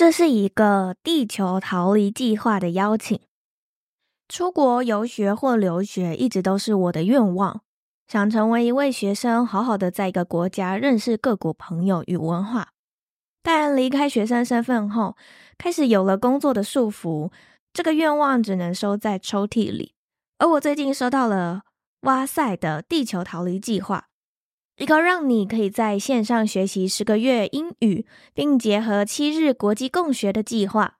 [0.00, 3.20] 这是一个地球逃离计划的邀请。
[4.28, 7.60] 出国游学或留学一直都是我的愿望，
[8.08, 12.68] 想成为一位学生，好好的在一个国家认识各国朋友与文化。
[13.42, 15.18] 但离开学生身份后，
[15.58, 17.30] 开始有了工作的束缚，
[17.74, 19.92] 这个愿望只能收在抽屉里。
[20.38, 21.64] 而我最近收到了
[22.04, 24.06] 哇塞的地球逃离计划。
[24.80, 30.94] 一个让你可以在线上学习十个月英语，并结合七日国际共学的计划，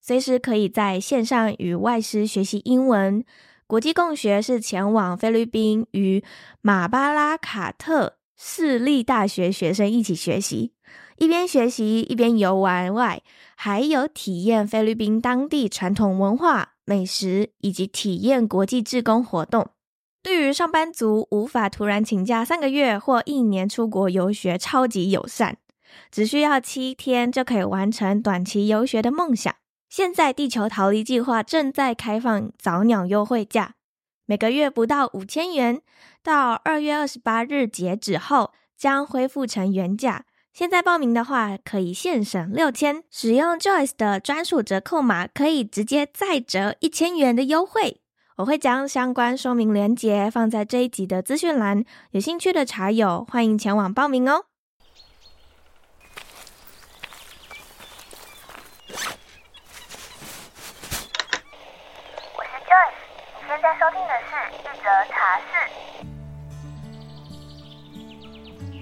[0.00, 3.22] 随时可以在线上与外师学习英文。
[3.66, 6.24] 国际共学是前往菲律宾与
[6.62, 10.72] 马巴拉卡特市立大学学生一起学习，
[11.18, 13.22] 一边学习一边游玩外，
[13.54, 19.72] 还有体验菲律宾当地传统文化、美食以及体验国际志工活动。
[20.22, 25.56] 对于上班族无法突然请假三个月或一年出国游学，超级友善，
[26.10, 29.54] 只需要七天就可以完成短期游学的梦想。
[29.88, 33.74] 现在地球逃离计划正在开放早鸟优惠价，
[34.26, 35.80] 每个月不到五千元，
[36.22, 40.26] 到二月二十八日截止后将恢复成原价。
[40.52, 48.02] 现在报名的话可以现省六千，使用 Joyce 的专属折扣码可以直接再折一千元的优惠。
[48.40, 54.46] 我会将相关说明连结放在这一集的资讯栏，有兴趣的茶友欢迎前往报名哦。
[62.34, 62.94] 我是 Joyce，
[63.36, 65.44] 你现在收听的是一则茶室。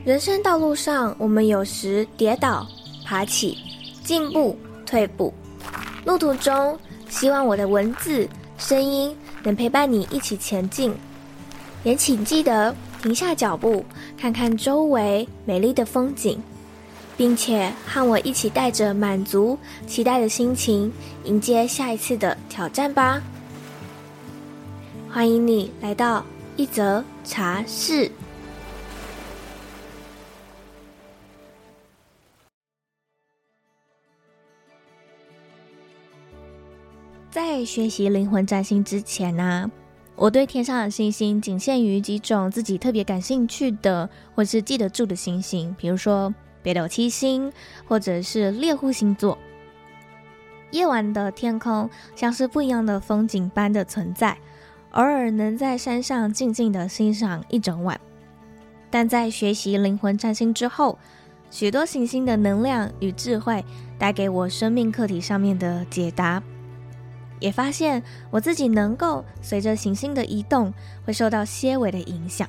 [0.04, 2.64] 人生道路上，我们有时跌倒、
[3.04, 3.58] 爬起、
[4.04, 5.34] 进步、退步，
[6.04, 9.18] 路途中，希望我的文字、声音。
[9.42, 10.94] 能陪伴你一起前进，
[11.84, 13.84] 也请记得停下脚步，
[14.16, 16.38] 看看周围美丽的风景，
[17.16, 20.92] 并且和我一起带着满足、期待的心情，
[21.24, 23.22] 迎接下一次的挑战吧。
[25.10, 26.24] 欢迎你来到
[26.56, 28.10] 一则茶室。
[37.58, 39.68] 在学习灵魂占星之前呢、
[40.14, 46.32] 我对天上的星星仅限于几种自己特别感兴趣的，或是记得住的星星，比如说
[46.62, 47.52] 北斗七星，
[47.88, 49.36] 或者是猎户星座。
[50.70, 54.38] 夜晚的天空像是不一样的风景般的存在，
[54.92, 58.00] 偶尔能在山上静静的欣赏一整晚。
[58.88, 60.96] 但在学习灵魂占星之后，
[61.50, 63.64] 许多行星的能量与智慧
[63.98, 66.40] 带给我生命课题上面的解答。
[67.40, 70.72] 也发现我自己能够随着行星的移动，
[71.04, 72.48] 会受到些微的影响，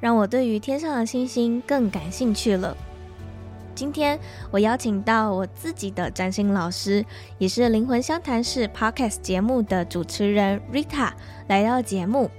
[0.00, 2.76] 让我对于天上的星星更感兴趣了。
[3.74, 4.18] 今天
[4.50, 7.04] 我邀请到我自己的占星老师，
[7.38, 11.10] 也是灵魂相谈室 Podcast 节目的主持人 Rita
[11.48, 12.30] 来到节目，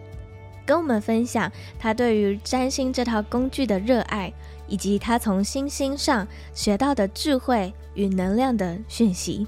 [0.64, 4.32] 跟我们分享他对于占星这套工具的热爱，
[4.68, 9.48] 以及他从星星上学到的智慧与能量的讯息。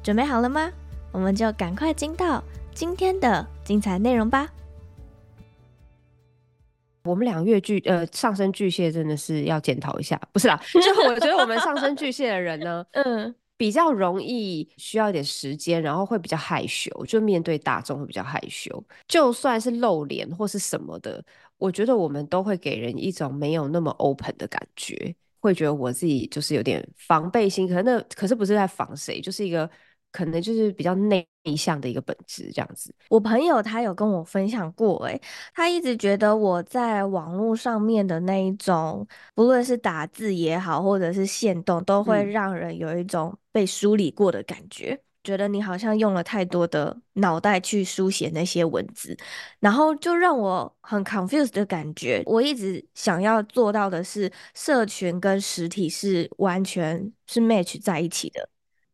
[0.00, 0.70] 准备好了吗？
[1.12, 2.42] 我们就赶快进到
[2.74, 4.48] 今天的精彩内容吧。
[7.04, 21.24] 我们两个月巨呃上升巨蟹真的是要检讨一下，不是啦， 就我觉得我们上升巨蟹的人呢， 嗯，比较容易需要一点时间，然后会比较害羞，就面对大众会比较害羞，就算是露脸或是什么的，
[21.56, 29.68] 我觉得我们都会给人一种没有那么 open 的感觉，会觉得我自己就是有点防备心，可能那可是不是在防谁，就是一个。
[30.12, 31.26] 可能就是比较内
[31.56, 32.94] 向的一个本质这样子。
[33.08, 35.20] 我朋友他有跟我分享过，诶，
[35.54, 49.16] 他一直觉得我在网络上面的那一种，不论是打字也好，或者是线动，都会让人有一种被梳理过的感觉，嗯、觉得你好像用了太多的脑袋去书写那些文字，
[49.60, 52.22] 然后就让我很 confused 的感觉。
[52.26, 58.48] 我一直想要做到的是，社群跟实体是完全是 match 在一起的。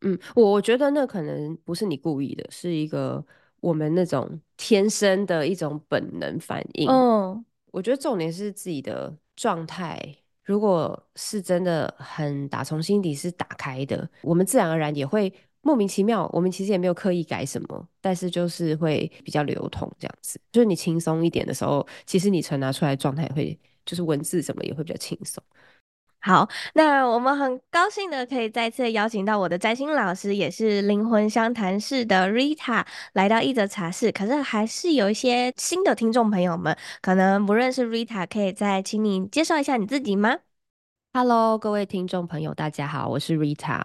[0.04, 3.24] 嗯，我我觉得那可能不是你故意的，是一个
[3.60, 6.88] 我们那种天生的一种本能反应。
[6.88, 9.98] 嗯，我觉得重点是自己的状态，
[10.44, 16.28] 如果是真的很打从心底是打开的，我们自然而然也会莫名其妙。
[16.34, 20.38] 我们其实也没有刻意改什么，但是就是会比较流通这样子。
[20.52, 25.42] 就是你轻松一点的时候，其实你传达出来的状态会，就是文字什么也会比较轻松。
[26.26, 32.82] 好，那我们很高兴的可以再次邀请到我的摘星老师，也是灵魂相谈室的 Rita
[33.12, 34.10] 来到一则茶室。
[34.10, 40.38] 可是还是有一些新的听众朋友们可能不认识 Rita，可以再请你介绍一下你自己吗？
[41.16, 43.80] Hello，各位听众朋友，大家好，我是 Rita。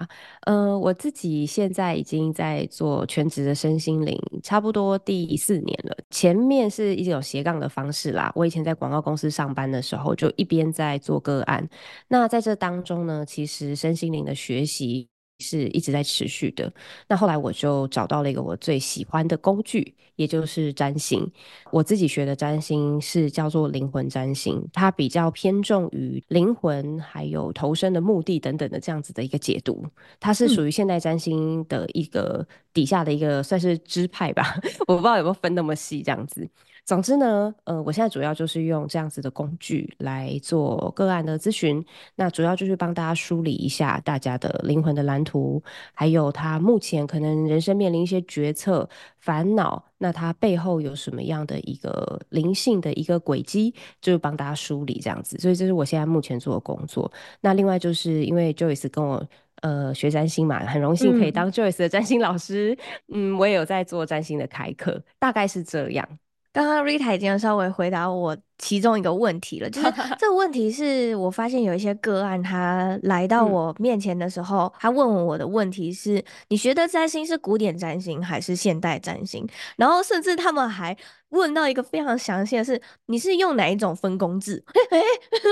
[0.48, 5.96] 呃，我自己现在已经在做全职的身心灵，差不多第四年了。
[6.10, 8.32] 前面是一种斜杠的方式啦。
[8.34, 11.70] 我以前在广告公司上班的时候，就一边在做个案。
[12.08, 15.08] 那在这当中呢，其实身心灵的学习。
[15.40, 16.72] 是一直在持续的。
[17.08, 21.30] 那后来我就找到了一个我最喜欢的工具，也就是占星。
[21.72, 29.86] 我自己学的占星是叫做灵魂占星，它比较偏重于灵魂还有投生的目的等等的这样子的一个解读。
[30.20, 34.56] 它是属于现代占星的一个底下的一个算是支派吧，
[34.88, 36.48] 我不知道有没有分那么细这样子。
[36.90, 45.62] 总之呢，呃，我现在主要就是用这样子的工具来做个案的咨询，那主要就是帮大家梳理一下大家的灵魂的蓝图，
[45.94, 48.90] 还有他目前可能人生面临一些决策
[49.20, 53.72] 烦恼，那他背后有什么样的一个灵性的一个轨迹，
[54.02, 55.38] 就是帮大家梳理这样子。
[55.38, 57.12] 所以这是我现在目前做的工作。
[57.40, 59.24] 那另外就是因为 Joyce 跟我
[59.62, 62.76] 呃学占星嘛，很荣幸可以当 Joyce 的占星老师，
[63.10, 66.10] 嗯，嗯，我也有在做占星的开课，大概是这样。
[66.52, 69.88] 刚刚 Rita 已经稍微回答我其中一个问题了，就是
[70.18, 79.48] 这个问题是我发现有一些个案，他来到我面前的时候，嗯、他问我的问题是：你学的占星是古典占星还是现代占星？
[79.78, 80.98] 然后甚至他们还
[81.30, 84.64] 问到一个非常详细的是：你是用哪一种分工制？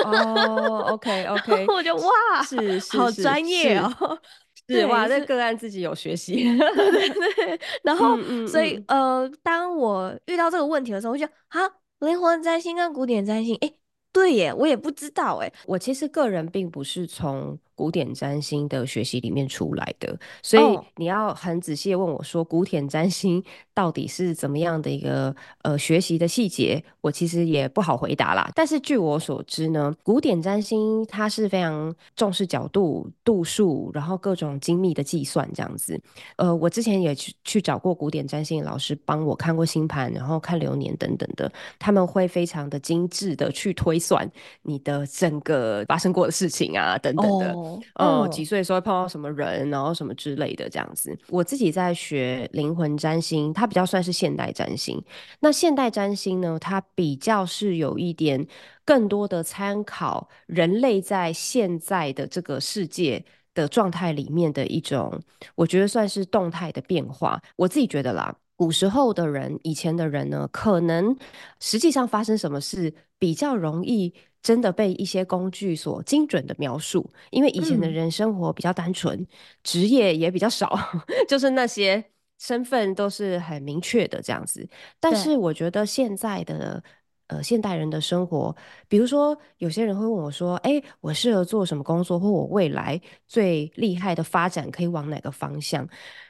[0.04, 4.20] 哦、oh,，OK OK，我觉得哇，是是好专业哦。
[4.68, 7.60] 是哇，这个案自己有学习， 对对对。
[7.84, 11.62] 然后，嗯嗯、所以呃，当我遇到这个问题的时候，我就啊，
[12.00, 13.72] 灵魂占星跟古典占星，哎，
[14.12, 15.52] 对耶，我也不知道哎。
[15.66, 23.42] 我其实个人并不是从古典占星的学习里面出来的，所以你要很仔细的问我说，古典占星
[23.76, 28.50] 到底是怎么样的一个呃学习的细节，我其实也不好回答啦。
[28.56, 36.02] 但是据我所知呢，古典占星它是非常重视角度、度数，然后各种精密的计算这样子。
[36.38, 44.28] 呃，我之前也去去找过古典占星老师帮我看过星盘，然后看流年等等的，他们会非常的精致的去推算
[44.64, 47.52] 你的整个发生过的事情啊等等的。
[47.52, 47.67] Oh.
[47.96, 51.18] 哦、嗯，几岁的时候会碰到什么人，然后什么之类的这样子。
[51.30, 55.02] 我自己在学灵魂占星，它比较算是现代占星。
[55.40, 58.46] 那现代占星呢，它比较是有一点
[58.86, 63.24] 更多的参考人类在现在的这个世界
[63.54, 65.20] 的状态里面的一种，
[65.56, 67.42] 我觉得算是动态的变化。
[67.56, 71.16] 我自己觉得啦，古时候的人，以前的人呢，可能
[71.60, 74.14] 实际上发生什么事比较容易。
[74.44, 79.28] 真的被一些工具所精准的描述，因为以前的人生活比较单纯，嗯、
[79.64, 80.78] 职业也比较少，
[81.28, 82.04] 就是那些
[82.40, 84.68] 身份都是很明确的这样子。
[85.00, 86.82] 但是我觉得现在的
[87.28, 88.56] 呃现代人的生活，
[88.88, 95.86] 比如说有些人会问我说：“哎，我适合做什么工作，或我未来最厉害的发展可以往哪个方向？”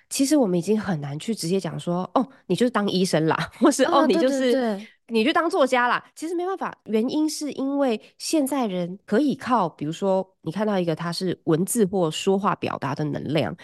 [0.09, 13.55] 其实我们已经很难去直接讲说：“哦，你就是当医生啦，或是哦，哦，你就是。”你去当作家啦，其实没办法，原因是因为现在人可以靠，比如说你看到一个他是文字或说话表达的能量，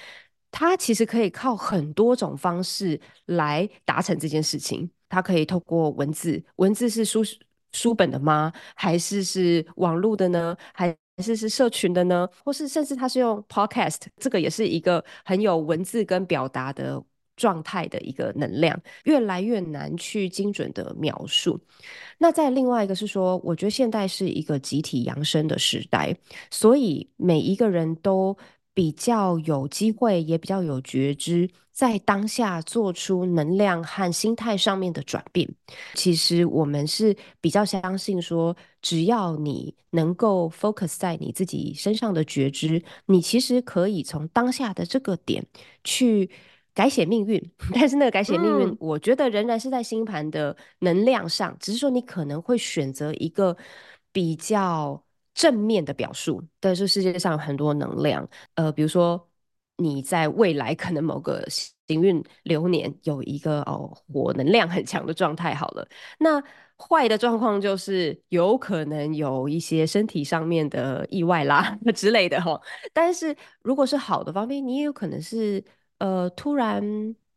[0.52, 4.90] 他其实可以靠很多种方式来达成这件事情。
[5.10, 7.22] 他可以透过文字，文字是书
[7.74, 8.52] 书本的吗？
[8.74, 10.56] 还是是网络的呢？
[10.74, 12.28] 还是是社群的呢？
[12.46, 17.04] 或是甚至他是用 podcast，这个也是一个很有文字跟表达的。
[17.36, 21.60] 状态的一个能量越来越难去精准的描述。
[22.18, 26.16] 那再另外一个是说，我觉得现代是一个集体扬升的时代，
[26.50, 28.38] 所以每一个人都
[28.74, 35.50] 比较有机会，也比较有觉知，在当下做出能量和心态上面的转变。
[35.96, 45.46] 其实我们是比较相信说，只要你能够 focus 在你自己身上的觉知，你其实可以从当下的这个点
[45.84, 46.30] 去。
[46.74, 47.40] 改写命运，
[47.74, 53.56] 但是那个改写命运，嗯，我觉得仍然是在星盘的能量上，只是说你可能会选择一个
[54.12, 55.04] 比较
[55.36, 56.44] 正面的表述。
[56.60, 59.30] 但是世界上有很多能量，呃，比如说
[59.78, 65.88] 你在未来可能某个行运流年有一个哦火能量很强的状态，好了，
[66.20, 66.42] 那
[66.76, 72.60] 坏的状况就是有可能有一些身体上面的意外啦 之类的哈。
[72.92, 75.64] 但是如果是好的方面，你也有可能是。
[76.04, 76.84] 呃，突然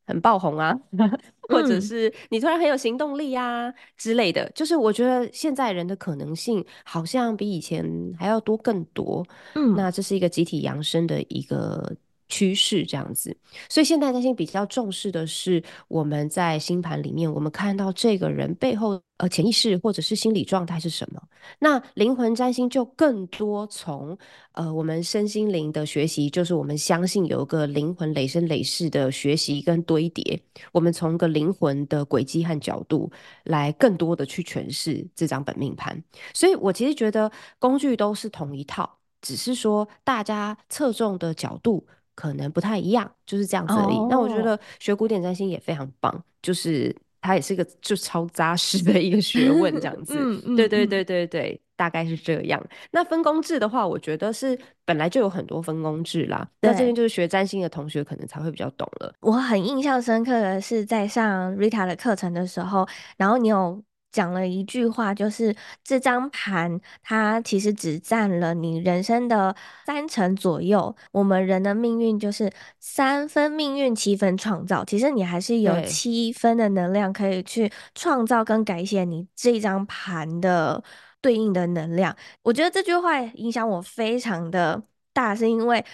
[0.09, 0.77] 很爆红啊，
[1.49, 7.85] 或者是你突然很有行动力啊之类的，嗯，就是我觉得现在人的可能性好像比以前
[8.19, 9.25] 还要多更多。
[9.55, 11.95] 嗯，那这是一个集体扬升的一个
[12.29, 13.37] 趋势这样子，
[13.69, 21.23] 所以现代占星比较重视的是我们在星盘里面，我们看到这个人背后呃潜意识或者是心理状态是什么。
[21.61, 24.19] 那灵魂占星就更多从
[24.53, 30.43] 呃我们身心灵的学习，就是我们相信有一个灵魂累生累世的学习跟堆叠，
[30.73, 33.11] 我们从个灵魂的轨迹和角度
[33.45, 36.03] 来更多的去诠释这张本命盘。
[36.35, 37.31] 所以我其实觉得
[37.61, 41.87] 工具都是同一套，只是说大家侧重的角度。
[42.17, 43.95] 可能不太一样，就是这样子而已。
[43.95, 44.11] Oh.
[44.11, 50.17] 那我觉得学古典占星也非常棒，就是它也是一个就超扎实的一个学问，这样 子。
[50.19, 52.61] 嗯嗯、对对对对对，大概是这样。
[52.91, 56.49] 那分工制的话，我觉得是本来就有很多分工制啦。
[56.63, 59.13] 那这边就是学占星的同学可能才会比较懂了。
[59.21, 63.83] 我很印象深刻的是在上 Rita 的课程的时候，然后你有。
[64.17, 65.55] 讲了一句话，就是
[65.85, 69.55] 这张盘它其实只占了你人生的
[69.85, 70.97] 三成左右。
[71.13, 74.83] 我们人的命运就是三分命运，七分创造。
[74.87, 80.83] 其实你还是有七分的能量可以去创造跟改写你这张盘的
[81.21, 82.17] 对应的能量。
[82.43, 84.83] 我觉得这句话影响我非常的
[85.13, 85.85] 大，是因为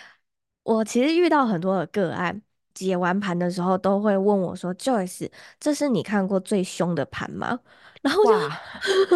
[0.62, 2.40] 我其实遇到很多的个案，
[2.72, 7.58] 解完盘的时候都会问我说：“Joyce，这是你看过最凶的盘吗？”
[8.02, 8.60] 然后就，哇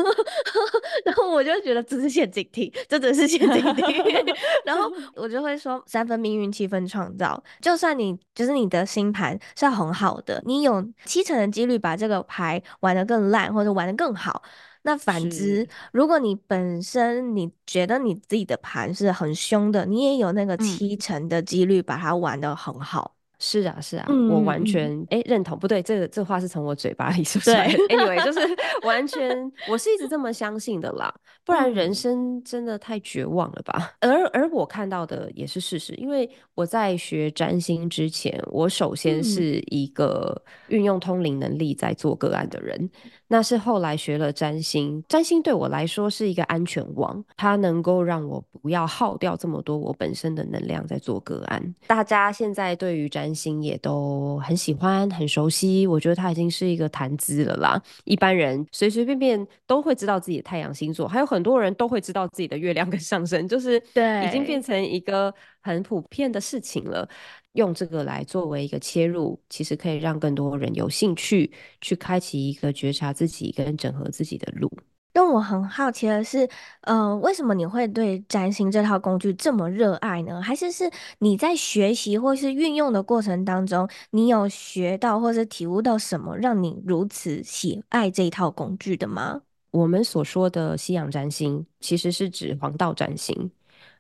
[1.05, 3.83] 然后我就觉得这是陷阱题，这真是陷阱题。
[4.65, 7.43] 然后 我就会说，三分命运，七分创造。
[7.61, 14.43] 就算你就是你的星盘是很好的，你有七成的几率把这个牌玩得更烂，或者玩得更好。
[14.83, 23.15] 那反之，如果你本身你觉得你自己的盘是很凶的，你也有那个七成的几率把它玩得很好。
[23.15, 25.59] 嗯是啊，是啊，嗯、我完全哎、欸、认同。
[25.59, 27.79] 不对，这个这话是从我嘴巴里 说出来的。
[27.89, 28.41] anyway，就是
[28.87, 31.15] 完全，我是一直这么相信的啦。
[31.45, 33.95] 不然人生真的太绝望了吧？
[34.01, 42.91] 嗯、而而我看到的也是事实，因为我在学占星之前，我首先是一个运用通灵能力在做个案的人。
[43.29, 51.75] 那是后来学了占星，占星对我来说是一个安全网，它能够让我不要耗掉这么多我本身的能量在做个案。
[51.89, 57.81] 大家现在对于占星也都很喜欢、很熟悉，我觉得他已经是一个谈资了啦。
[58.05, 67.09] 一般人随随便便都会知道自己的太阳星座，还有很多人都会知道自己的月亮跟上升，就是对，已经变成一个很普遍的事情了。
[67.53, 74.71] 用这个来作为一个切入，其实可以让更多人有兴趣去开启一个觉察自己跟整合自己的路。
[75.17, 76.47] 让我很好奇的是，
[76.83, 80.43] 呃，为什么你会对占星这套工具这么热爱呢？
[80.43, 89.41] 还是是你在学习或是运用的过程当中，你有学到或是体悟到什么，让你如此喜爱这一套工具的吗？
[89.71, 93.51] 我们所说的西洋占星，其实是指黄道占星。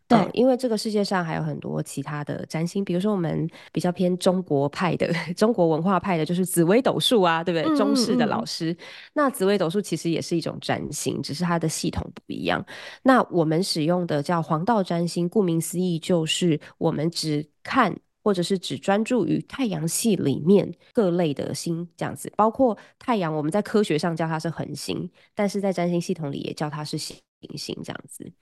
[0.08, 7.76] 对、嗯，因为这个世界上还有很多其他的占星，比如说我们比较偏中国派的、 中国文化派的，就是紫微斗数啊，对不对？
[7.76, 8.76] 中式的老师，
[9.14, 12.64] 那紫微斗数其实也是一种占星，只是它的系统不一样。
[13.02, 27.16] 那我们使用的叫黄道占星，顾名思义就是我们只看或者是只专注于太阳系里面各类的星，这样子，包括太阳，我们在科学上叫它是恒星，但是在占星系统里也叫它是行
[27.56, 28.32] 星，这样子。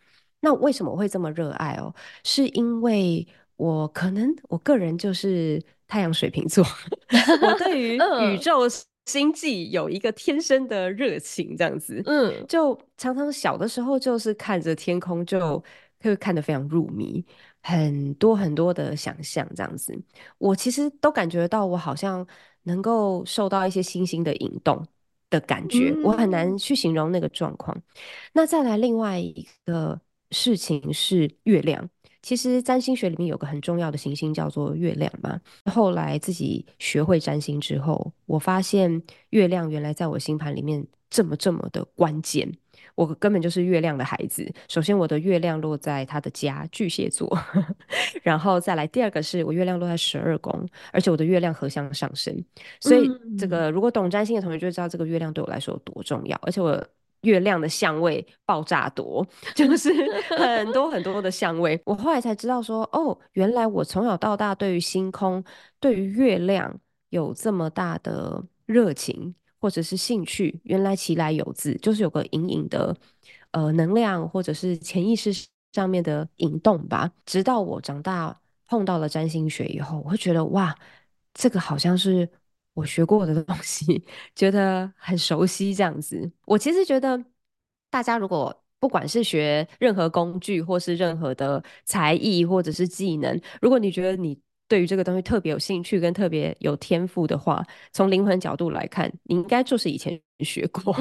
[0.44, 1.92] 那为什么我会这么热爱哦？
[2.22, 5.58] 是因为我可能我个人就是
[5.88, 6.62] 太阳水瓶座，
[7.40, 8.68] 我对于宇宙
[9.06, 15.64] 星际有一个天生的热情，这样子，嗯，就常常小的时候就是看着天空就
[16.02, 17.24] 会看得非常入迷，
[17.62, 19.98] 很多很多的想象，这样子，
[20.36, 22.26] 我其实都感觉到我好像
[22.64, 24.86] 能够受到一些星星的引动
[25.30, 27.74] 的感觉，我很难去形容那个状况。
[28.34, 29.98] 那再来另外一个。
[30.34, 31.88] 事情是月亮，
[32.20, 35.40] 其实占星学里面有个很重要的行星叫做月亮嘛。
[35.72, 39.00] 后来自己学会占星之后，我发现
[39.30, 42.52] 月亮原来在我星盘里面这么这么的关键。
[42.96, 44.52] 我根本就是月亮的孩子。
[44.68, 47.36] 首先，我的月亮落在他的家巨蟹座，
[48.22, 52.44] 然后再来第二个是我月亮落在十二宫，而且我的月亮合相上升。
[52.80, 56.84] 所以这个如果懂占星的同学就知道这个月亮对我来说有多重要，而且我。
[57.24, 59.90] 月亮的相位爆炸多， 就是
[60.36, 61.80] 很多很多的相位。
[61.84, 65.42] 我后来才知道说，哦，原来我从小到大对于星空、
[65.80, 66.78] 对于月亮
[67.08, 72.96] 有这么大的热情或者是兴趣，原来其来有自，就是有个隐隐的
[73.50, 75.32] 呃能量或者是潜意识
[75.72, 77.10] 上面的引动吧。
[77.26, 78.38] 直到我长大
[78.68, 80.74] 碰到了占星学以后，我会觉得哇，
[81.32, 82.28] 这个好像是。
[82.74, 84.04] 我学过的东西，
[84.34, 86.30] 觉得很熟悉，这样子。
[86.44, 87.24] 我其实觉得，
[87.90, 94.38] 大家如果不管是学任何工具，或是任何的才艺，或者是技能，如果你觉得你
[94.68, 100.92] 对于这个东西特别有兴趣跟特别有天赋的话，从灵魂角度来看，你应该就是以前学过。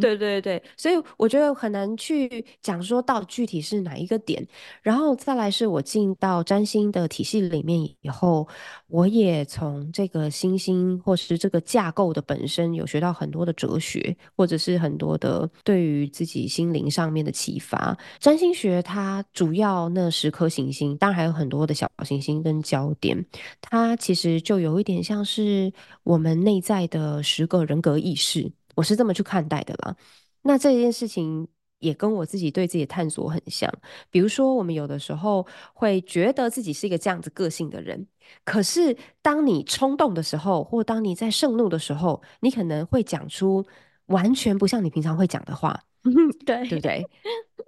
[0.00, 4.46] 对对对，所以我觉得很难去讲说到具体是哪一个点。
[4.82, 8.48] 然后再来是我进到占星的体系里面以后，
[8.86, 17.98] 我也从这个星星或是这个架构的本身有学到很多的哲学，或者是很多的对于自己心灵上面的启发。
[18.20, 22.28] 占星学它主要那十颗行星，当然还有很多的小行星。
[22.38, 23.26] 跟焦点，
[23.60, 25.72] 它其实就有一点像是
[26.04, 29.96] 我们内在的十个人格意识，我是这么去看待的啦。
[30.42, 31.46] 那这件事情
[31.78, 33.72] 也跟我自己对自己的探索很像。
[34.10, 38.06] 比如说，我们有的时候会觉得自己是一个这样子个性的人，
[38.44, 43.64] 可是当你冲动的时候，或当你在盛怒的时候，你可能会讲出
[44.06, 45.78] 完全不像你平常会讲的话。
[46.46, 47.04] 对，对不对？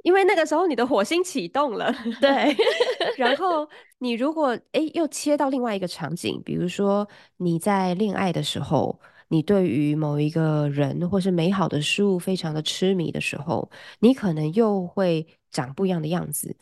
[0.04, 2.56] 因为那个时候你的火星启动了， 对。
[3.18, 3.68] 然后
[3.98, 7.06] 你如果诶又切到另外一个场景，比如说
[7.36, 8.98] 你在恋爱的时候，
[9.30, 13.70] 你对于某一个人或是美好的事物非常的痴迷的时候，
[14.00, 16.54] 你可能又会长不一样的样子。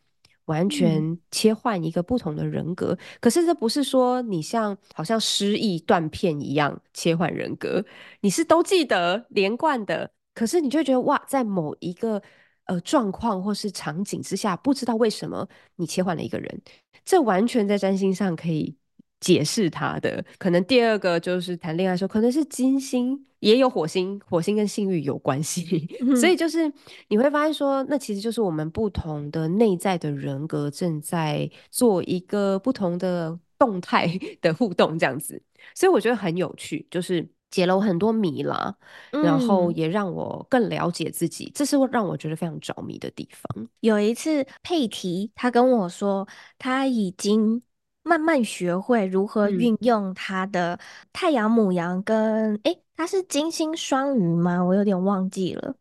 [0.45, 7.85] 完全切换一个不同的人格，嗯、可是这不是说你像好像失忆断片一样切换人格，
[8.23, 12.23] 你是都记得连贯的，可是你就会觉得哇，在某一个
[12.65, 15.47] 呃状况或是场景之下，不知道为什么
[15.77, 16.63] 你切换了一个人，
[17.05, 18.75] 这完全在占星上可以
[19.21, 20.25] 解释它的。
[20.39, 23.25] 可能第二个就是谈恋爱的时候，可能是金星。
[23.41, 26.69] 也有火星，火星跟性欲有关系， 嗯、所以就是
[27.07, 34.11] 你会发现说，那其实就是我们不同的内在的人格正在做一个不同的动态
[34.41, 35.41] 的互动，这样子，
[35.73, 38.75] 所以我觉得很有趣，就是解了我很多谜啦，
[39.13, 43.69] 嗯、然后也让我更了解自己，这是让我觉得非常着迷的地方。
[43.79, 46.27] 有一次佩提他跟我说，
[46.59, 47.63] 他已经
[48.09, 50.79] 慢慢学会如何运用他的
[51.13, 52.73] 太阳母羊跟诶。
[52.73, 54.61] 欸他是金星双鱼吗？
[54.65, 55.73] 我有点忘记了。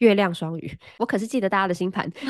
[0.00, 2.06] 月亮双鱼，我可是记得大家的星盘。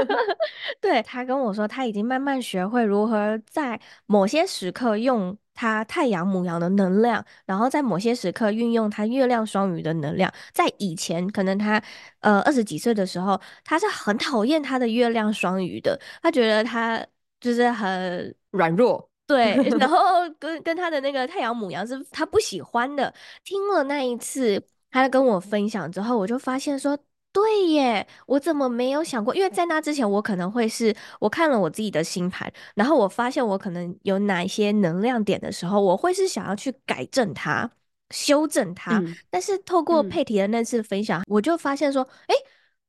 [0.80, 10.32] 对，他跟我说，他已经慢慢学会如何在某些时刻用他太阳母羊的能量，然后在某些时刻运用他月亮双鱼的能量。
[10.52, 11.82] 在以前，可能他
[12.20, 17.04] 呃二十几岁的时候，他是很讨厌他的月亮双鱼的，他觉得他
[17.46, 19.08] 就是很软弱。
[19.28, 19.98] 对， 然后
[20.38, 23.12] 跟跟他的那个太阳母羊是他不喜欢的。
[23.44, 26.96] 听了那一次他跟我分享之后，我就发现说，
[27.32, 29.34] 对耶，我怎么没有想过？
[29.34, 37.70] 因为在那之前，我可能会是我看了我自己的星盘，然后我发现我可能有哪一些能量点的时候，我会是想要去改正它、
[38.10, 38.98] 修正它。
[38.98, 42.34] 嗯、但是透过佩提的那次分享，嗯、我就发现说，诶，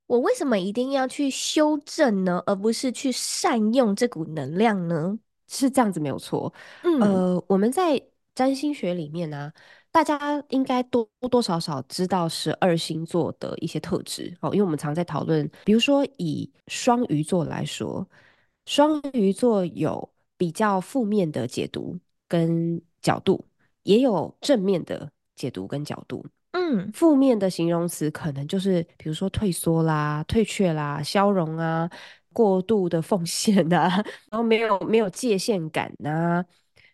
[0.08, 2.42] 我为什么一定要去修正呢？
[2.46, 5.20] 而不是去善用这股能量呢？
[5.50, 8.02] 是这样子没有错，嗯，呃，我们在
[8.36, 9.54] 占星学里面呢、啊，
[9.92, 18.06] 大家应该多多少少知道十二星座的一些特质哦，因为我们常在讨论，比如说以双鱼座来说，
[18.66, 23.46] 双鱼座有比较负面的解读跟角度，
[23.84, 26.26] 也有正面的解读跟角度，
[26.58, 31.90] 嗯，负面的形容词可能就是比如说退缩啦、退却啦、消融啊。
[32.34, 33.90] 过度的奉献啊，
[34.30, 36.46] 然后没有没有界限感啊，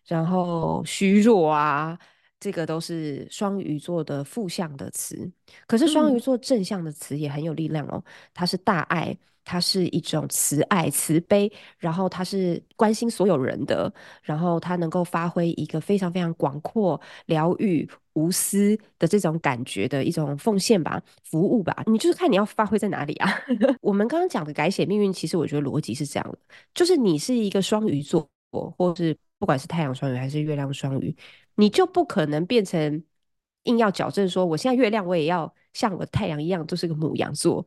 [0.08, 2.00] 然后虚弱啊，
[2.40, 5.30] 这个都是双鱼座的负向的词。
[5.68, 8.02] 可是双鱼座正向的词也很有力量哦，
[8.34, 9.18] 它是大爱。
[9.44, 21.84] 它是一种慈爱、慈悲，然后它是关心所有人的，然后它能够发挥一个非常非常广阔、疗愈、无私的这种感觉的一种奉献吧、服务吧。
[21.88, 23.30] 你就是看你要发挥在哪里啊？
[23.82, 26.38] 我们刚刚讲的改写命运，其实我觉得逻辑是这样的：
[26.74, 28.28] 就是你是一个双鱼座，
[28.78, 31.16] 或是不管是太阳双鱼还是月亮双鱼，
[31.56, 33.04] 你就不可能变成
[33.64, 37.66] 硬要矫正说，我现在月亮我也要像我的太阳一样，都是个母羊座。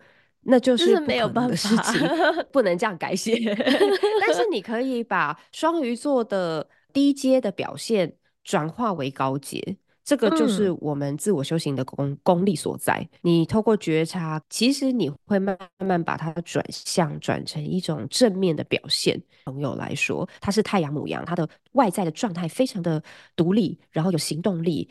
[0.49, 2.09] 那就是没有办法的事情，
[2.53, 3.37] 不能这样改写。
[4.25, 13.07] 但是你可以把双鱼座的低阶的表现转化为高阶，这个就是我们自我修行的功功力所在。
[13.23, 19.21] 你透过觉察，其实你会慢慢把它转向，转成一种正面的表现。
[19.45, 23.03] 朋友来说，他是太阳母羊，他的外在的状态非常的
[23.35, 24.89] 独立，然后有行动力。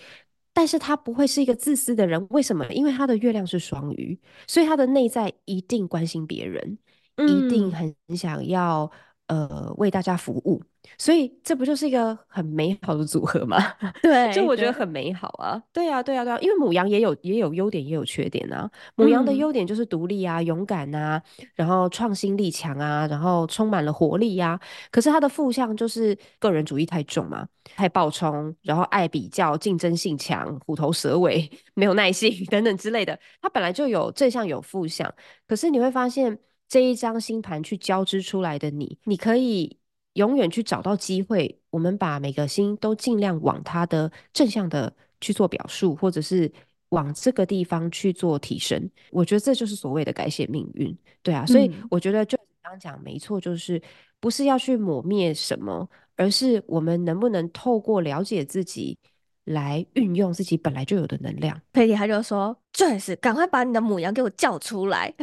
[0.56, 2.66] 但是他不会是一个自私的人，为什么？
[2.70, 6.78] 因为他的月亮是双鱼，所以他的内在一定关心别人，
[7.18, 8.90] 嗯、一定很想要
[9.28, 10.62] 呃为大家服务。
[11.00, 13.58] 所以这不就是一个很美好的组合吗？
[14.04, 15.60] 对，就我觉得很美好啊。
[15.74, 18.70] 对啊，对啊，对啊，因为母羊也有也有优点，也有缺点啊。
[18.94, 21.20] 母羊的优点就是独立啊、勇敢啊，
[21.56, 24.62] 然后创新力强啊，然后充满了活力呀、啊。
[24.92, 33.20] 可是它的负向就是个人主义太重嘛，太暴冲，然后爱比较、竞争性强、虎头蛇尾、 没有耐性 等等之类的。
[33.42, 35.12] 它本来就有正向有负向，
[35.48, 39.78] 可是你会发现这一张星盘去交织出来的你，你可以。
[40.16, 46.50] 永远去找到机会，我们把每个星都尽量往它的正向的去做表述，或者是
[46.88, 48.90] 往这个地方去做提升。
[49.12, 51.46] 我觉得这就是所谓的改写命运，对啊。
[51.46, 53.82] 所以我觉得就刚刚讲没错，就是
[54.22, 58.98] 不是要去抹灭什么，而是我们能不能透过了解自己。
[59.46, 61.60] 来运用自己本来就有的能量。
[61.72, 65.14] 佩蒂他就说：“Joyce，赶快把你的母羊给我叫出来！”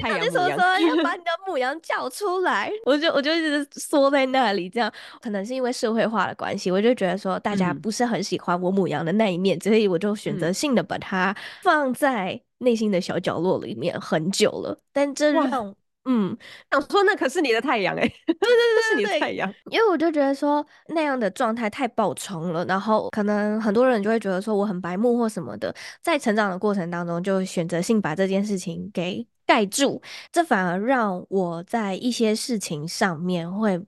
[0.00, 0.56] 太阳牡羊说要
[1.04, 14.78] 把你的母羊叫出来， 我就我就一直缩在那里，这样可能是因为社会化的关系，我就觉得说大家不是很喜欢我母羊的那一面，嗯、所以我就选择性的把它放在内心的小角落里面很久了。
[14.92, 15.74] 但这让
[16.12, 16.36] 嗯，
[16.72, 19.54] 我说那可是你的太阳哎、欸，对 对对，是你的太阳。
[19.70, 33.80] 因为我就觉得说那样的状态太暴冲了，然后可能很多人就会觉得说我很白目或什么的，在成长的过程当中就选择性把这件事情给盖住，这反而让我在一些事情上面会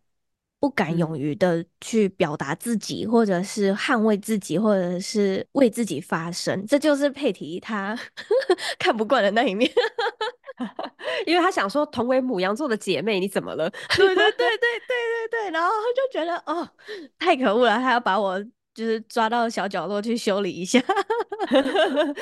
[0.63, 6.65] 不敢勇于的去表达自己，或者是捍卫自己，或者是为自己发声。
[6.69, 7.99] 这就是佩提他
[8.79, 9.69] 看不惯的那一面。
[11.27, 13.69] 因为他想说，同为母羊座的姐妹，你怎么了？
[13.97, 16.69] 对对对对对对对，然后他就觉得哦，
[17.19, 18.41] 太可恶了，他要把我
[18.73, 20.81] 就是抓到小角落去修理一下，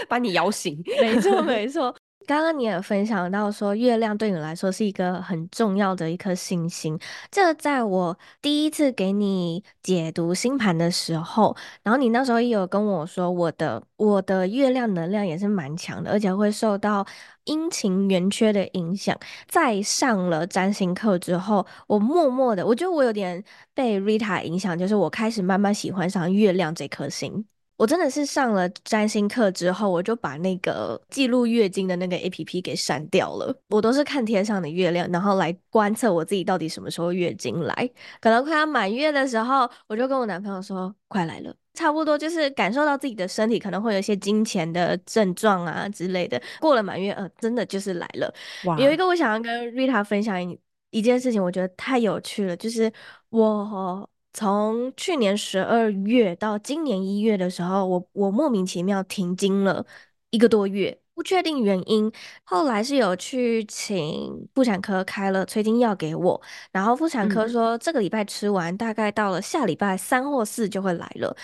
[0.09, 0.83] 把你摇醒。
[0.99, 1.95] 没错没错。
[2.31, 6.97] 刚刚你也分享到说，月亮对你来说是一个很重要的一颗星星。
[7.29, 17.05] 这在我第一次给你解读星盘的时候，然后你那时候也有跟我说，我的我的月亮能量也是蛮强的，而且会受到
[17.47, 19.19] 阴晴圆缺的影响。
[19.49, 23.43] 在上了占星课之后，我默默的，我觉得我有点
[23.75, 27.45] 被 Rita 影响，就是我开始慢慢喜欢上月亮这颗星。
[27.81, 33.57] 我真的是上了占星课之后，我就把那个记录月经的那个 APP 给删掉了。
[33.71, 37.91] 我都是看天上的月亮，然后来观测我自己到底什么时候月经来。
[38.21, 46.39] 可能快要满月的时候，我就跟我男朋友说：“快来了。”差不多就是感受到自己的身体可能会有一些金钱的症状啊之类的。
[46.61, 48.31] 过了满月，呃，真的就是来了。
[48.79, 52.93] 有一个我想要跟 Rita 分享一一件事情，我觉得太有趣了，就是
[53.31, 54.07] 我。
[54.33, 59.85] 从去年十二月到今年一月的时候，我我莫名其妙停经了
[60.31, 62.11] 一个多月，不确定原因。
[62.45, 66.41] 后来是有去请妇产科开了催经药给我，
[66.73, 71.37] 然后妇产科说这个礼拜吃完，大概到了下礼拜三或四就会来了。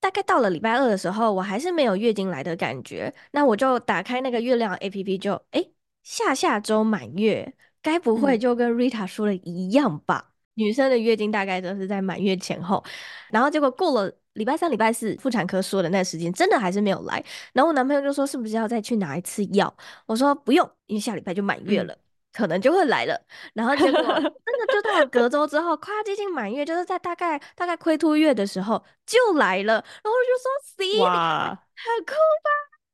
[0.00, 5.66] 大概到了礼拜二的时候，我还是没有月经来的感觉，那我就打开那个月亮 APP，就哎，
[6.02, 10.33] 下下周满月，该不会就跟 Rita 说的一样吧？
[10.54, 12.82] 女生的月经大概都是在满月前后，
[13.30, 17.24] 然后结果过了礼拜三、礼拜四，妇产科说的那个时间真的还是没有来。
[17.52, 19.72] 然后我男朋友就说：“是不是要再去拿一次药？”
[20.06, 21.98] 我说：“不用，因为下礼拜就满月了，嗯、
[22.32, 23.20] 可能就会来了。”
[23.54, 29.74] 然后结果 真的就到了隔周之后，快要接近满月，就是在大概大概亏兔月的时候就来了。
[29.74, 32.50] 然后我就说：“C，哇，很酷吧？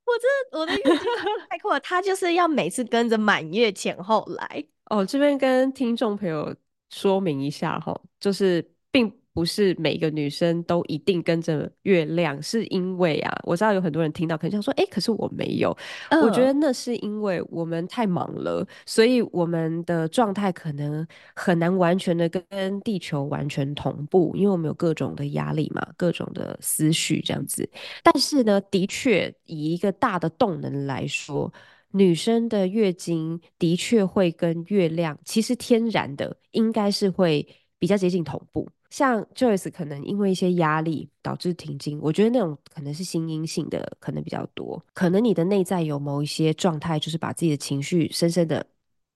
[0.07, 1.13] 我这我的月经
[1.49, 6.55] 太酷了，他就是要每次跟着满月前后来。”哦，这边跟听众朋友。
[6.91, 15.71] 说明一下哈，就是并不是每个女生都一定跟着月亮，是因为啊，我知道有很多人听到可能想说，哎，可是我没有。
[16.11, 16.25] Oh.
[16.25, 27.71] 我觉得那是因为我们太忙了，所以我们的状态可能很难完全的跟地球完全同步，因为我们有各种的压力嘛，各种的思绪这样子。
[28.03, 31.53] 但是呢，的确以一个大的动能来说。
[31.93, 37.47] 女生的月经的确会跟月亮，其实天然的应该是会
[37.79, 38.69] 比较接近同步。
[38.91, 44.85] 像 Joyce 可能因为一些压力导致停经，我觉得那种可能是心因性的，可能比较多。
[44.93, 48.67] 可能你的内在有某一些状态，就是把自己的情绪深深的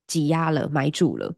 [0.07, 1.35] 挤压了、埋住了。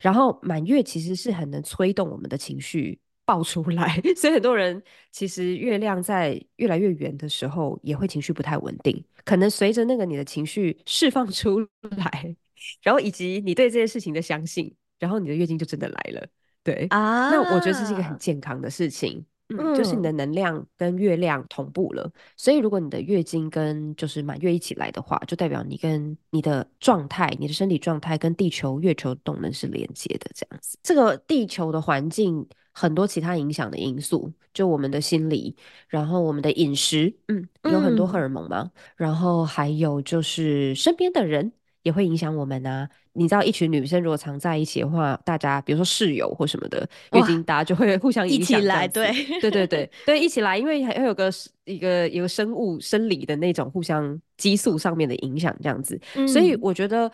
[0.00, 3.00] 然后满月其实是很能催动我们的情绪。
[3.28, 9.04] 爆出来， 所以很多人其实月亮在越来越圆的时候，也会情绪不太稳定。
[9.22, 11.60] 可能随着那个你的情绪释放出
[11.98, 12.34] 来，
[12.82, 16.26] 然后以及你对这件事情的相信，然后你的月经就真的来了。
[16.64, 19.22] 对啊，那我觉得这是一个很健康的事情。
[19.50, 30.78] 嗯，就是你的能量跟月亮同步了，所以如果你的月经跟就是满月一起来的话，就代表你跟你的状态、你的身体状态跟地球、月球动能是连接的，这样子。
[30.82, 32.46] 这个地球的环境
[32.78, 35.56] 很多其他影响的因素，就我们的心理，
[35.88, 41.52] 然后我们的饮食，嗯，有很多荷尔蒙嘛，嗯、然后还有就是身边的人。
[41.84, 42.86] 也会影响我们啊！
[43.12, 48.58] 你知道，一群女生如果常在一起的话，大家比如说室友或什么的，月经大家就会互相影响。
[48.58, 49.10] 一起来，对
[49.40, 51.30] 对对对对，一起来，因为还有个
[51.64, 55.98] 一个一个生物生理的那种互相激素上面的影响，这样子。
[56.16, 57.10] 嗯、所以我觉得，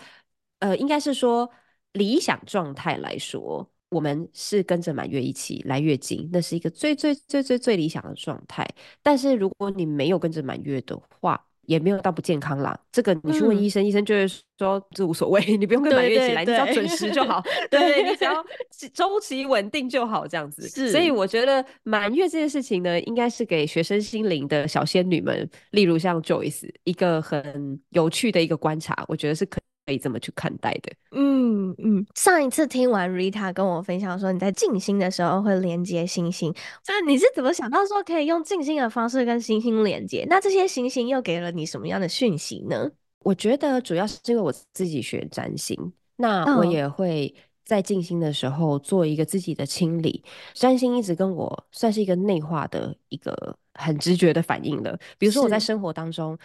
[0.58, 1.48] 呃，应该是说
[1.92, 8.68] 理想状态来说，我们是跟着满月一起来月经，那是一个最最最最最理想的状态。
[9.02, 17.42] 但是如果你没有跟着满月的话，也没有到不健康啦，这个你去问医生，嗯、医生就会说这无所谓， 你不用跟满月一起来，对对对，你只要准时就好。
[17.70, 18.44] 对，你只要
[18.92, 20.68] 周期稳定就好，这样子。
[20.68, 29.58] 是，所以我觉得满月这件事情呢，应该是给学生心灵的小仙女们，例如像 Joyce，一个很有趣的一个观察，我觉得是可。
[29.86, 30.92] 可以这么去看待的。
[31.12, 36.54] 嗯嗯，上一次听完 Rita 跟我分享说，你在静心的时候会连接星星，
[36.88, 40.26] 那你是怎么想到说可以用静心的方式跟星星连接？
[40.28, 42.90] 那这些星星又给了你什么样的讯息呢？
[43.20, 50.22] 我觉得主要是因为我自己学占星，那我也会在静心的时候做一个自己的清理。
[50.54, 54.98] 占星一直跟我算是一个内化的一个很直觉的反应了。
[55.18, 56.38] 比如说我在生活当中。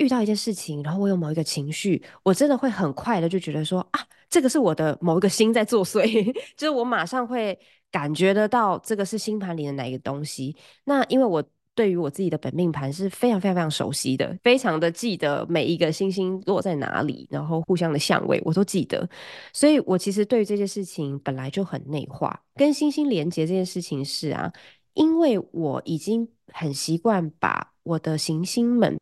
[0.00, 7.56] 遇到一件事情，然后我有某一个情绪，我真的会很快的就觉得说啊，这个是我的某一个星在作祟，就是我马上会
[7.90, 10.56] 感觉得到这个是星盘里的哪一个东西。
[10.84, 19.06] 那因为我对于我自己的本命盘是非常非常非常熟悉的，非常的记得每一个星星落在哪里，然后互相的相位我都记得，
[19.52, 24.50] 所以我其实对于这件事情本来就很内化，跟星星连接这件事情是啊，
[24.94, 28.98] 因为我已经很习惯把我的行星们。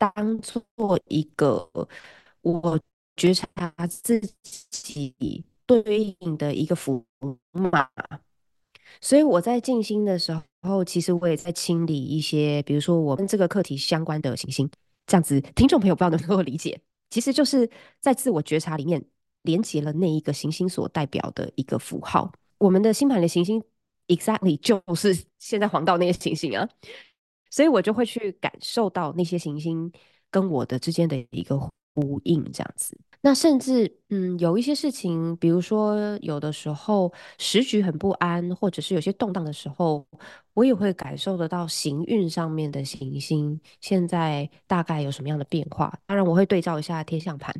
[0.00, 0.64] 当做
[1.08, 1.70] 一个
[2.40, 2.80] 我
[3.16, 3.46] 觉察
[3.86, 4.18] 自
[4.70, 7.04] 己对应的一个符
[7.52, 7.86] 码，
[9.02, 10.32] 所以我在静心的时
[10.62, 14.70] 候，其实我也在清理一些，比如说我跟这个课题相关的行星，
[15.06, 17.68] 这样子听众朋友不知道能不能够理解，其实就是
[18.00, 19.04] 在自我觉察里面
[19.42, 22.32] 连接了那一个行星所代表的一个符号。
[22.56, 23.62] 我们的星盘的行星
[24.08, 26.66] exactly 就是现在黄道那个行星啊。
[27.50, 29.92] 所以我就会去感受到那些行星
[30.30, 31.58] 跟我的之间的一个
[31.94, 32.96] 呼应，这样子。
[33.22, 40.06] 那甚至，嗯，有一些事情，比如说有的时候时局很不安，或者是有些动荡的时候，
[40.54, 45.92] 我也会感受得到行运上面的行星现在大概有什么样的变化。
[46.06, 47.54] 当然，我会对照一下天象盘，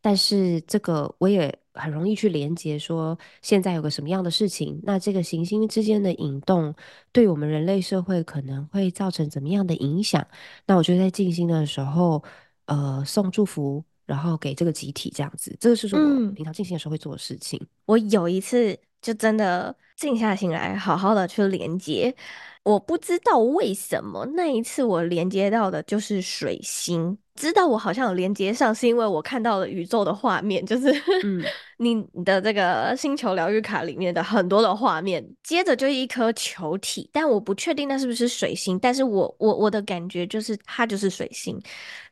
[0.00, 1.56] 但是这个我也。
[1.76, 6.72] 很容易去连接，说现在有个什么样的事情，那这个行星之间的引动，
[7.10, 10.24] 对我们人类社会可能会造成怎么样的影响？
[10.66, 12.22] 那我觉得在静心的时候，
[12.66, 17.58] 呃，送祝福，然后给这个集体这样子，这个是说我平常静心的时候会做的事情。
[17.62, 22.14] 嗯，我有一次就真的静下心来，好好的去连接。
[22.62, 30.90] 我不知道为什么那一次我连接到的就是水星，知道我好像有连接上，是因为我看到了宇宙的画面，就是
[31.76, 41.60] 你的这个星球疗愈卡里面的很多的画面，接着就是一颗球体，但我不确定那是不是水星，但是我我我的感觉就是它就是水星，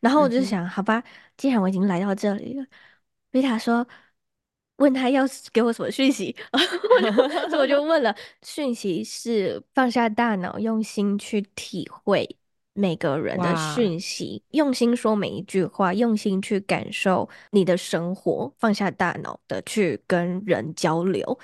[0.01, 1.03] 然后我就想，好吧，
[1.43, 2.65] 既然我已经来到这里了，
[3.33, 3.85] 维塔说。
[4.77, 6.35] 问他要给我什么讯息，
[7.51, 12.37] 所以我就问了，讯息是放下大脑，用心去体会
[12.73, 21.39] 每个人的讯息，用心说每一句话，用心去感受你的生活，放下大脑的去跟人交流。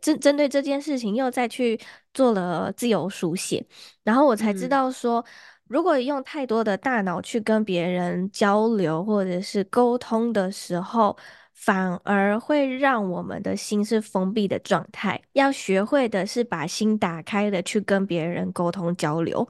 [0.00, 1.80] 针针对这件事情，又再去
[2.14, 3.66] 做了自由书写，
[4.04, 5.24] 然后我才知道说，嗯、
[5.68, 11.16] 如果用太多的大脑去跟别人交流或者是沟通的时候。
[11.60, 19.46] 反而会让我们的心是封闭的状态，要学会的是把心打开的去跟别人沟通交流。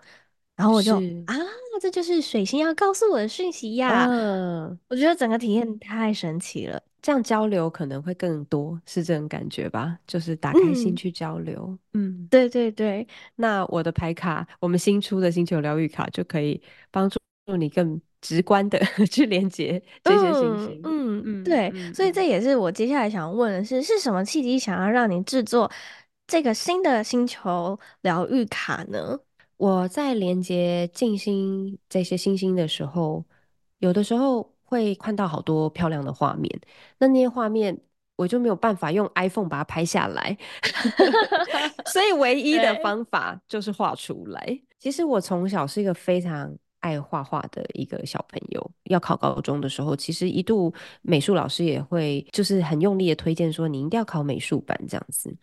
[0.59, 1.35] 然后我就是啊，
[1.81, 4.07] 这就是水星要告诉我的讯息呀！
[4.11, 9.97] 嗯，我觉得整个体验太神奇了，这样交流可能会更多，是这种感觉吧？
[10.07, 11.79] 就是打开心去交流。
[11.93, 13.07] 嗯，嗯，对对对。
[13.37, 17.19] 那我的牌卡，我们新出的星球疗愈卡就可以帮助
[17.57, 18.01] 你更。
[18.21, 18.77] 直观的
[19.09, 25.71] 去连接这些信息，嗯嗯，对，嗯、所以这也是我接下来想问的是，是什么契机想要让你制作
[26.27, 29.21] 这个新的星球疗愈卡呢？
[29.59, 33.25] 我在连接静心这些星星的时候，
[33.79, 36.61] 有的时候会看到好多漂亮的画面，
[36.99, 37.77] 那那些画面
[38.17, 40.39] 我就没有办法用 iPhone 把它拍下来，
[41.93, 44.61] 所以唯一的方法就是画出来。
[44.79, 48.71] 其实我从小是一个非常爱画画的一个小朋友。
[48.85, 55.35] 要考高中的时候，其实一度美术老师也会就是很用力的推荐说，你一定要考美术班这样子。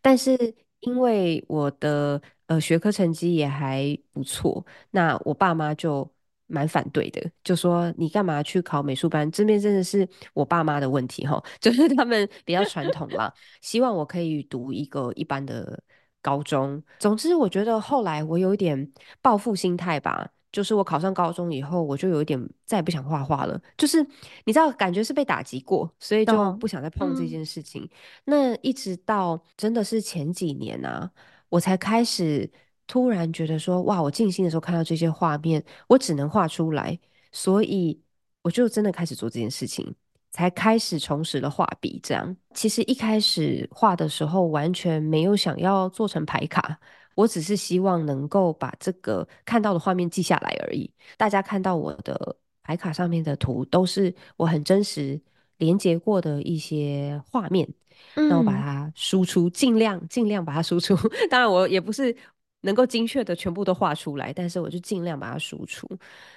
[0.00, 6.10] 但是因为我的呃学科成绩也还不错，那我爸妈就。
[6.50, 9.30] 蛮反对的，就说你干嘛去考美术班？
[9.30, 15.78] 这边真的是我爸妈的问题哈， 就是他们比较传统啦，希望我可以读一个一般的
[16.22, 16.82] 高中。
[16.98, 23.60] 总之，我觉得后来我有一点报复心态吧，就是我考上高中以后，我就有一点再也不想画画了。
[23.76, 24.02] 就是
[24.44, 27.82] 你知道，感觉是被打击过，所以就不想再碰这件事情。
[27.82, 27.90] 嗯、
[28.24, 31.10] 那一直到真的是前几年啊，
[31.48, 32.50] 我才开始。
[32.90, 34.00] 突然觉得说，哇！
[34.00, 36.98] 我静心的时候看到这些画面，我只能画出来，
[37.30, 38.00] 所以
[38.40, 39.94] 我就真的开始做这件事情，
[40.30, 42.00] 才开始重拾了画笔。
[42.02, 46.80] 这样，其实一开始画的时候完全没有想要做成牌卡，
[47.18, 50.88] 我只是希望能够把这个看到的画面记下来而已。
[51.16, 55.20] 大家看到我的牌卡上面的图，都是我很真实
[55.56, 57.68] 连接过的一些画面，
[58.14, 60.96] 那我把它输出，尽量尽量把它输出。
[61.28, 62.14] 当然，我也不是。
[62.62, 65.88] 能够精确的全部都画出来，但是我就尽量把它输出，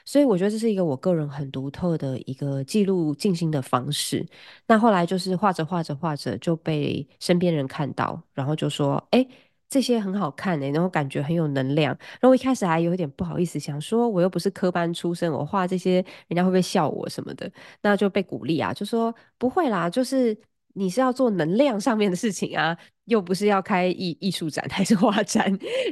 [0.06, 4.24] 所以我觉得这是一个我个人很独特的一个记录静心的方式。
[4.67, 9.30] 那后来就是画着画着画着就被身边人看到，然后就说：“哎、欸，
[9.71, 15.95] 这些很好看诶、然后感觉很有能量。”然后我一开始还有一点不好意思，想说我又不是科班出身，我画这些
[16.27, 17.51] 人家会不会笑我什么的？
[17.81, 20.38] 那就被鼓励啊，就说不会啦，就是。
[20.73, 25.45] 你是要做能量上面的事情啊，又不是要开艺艺术展还是画展，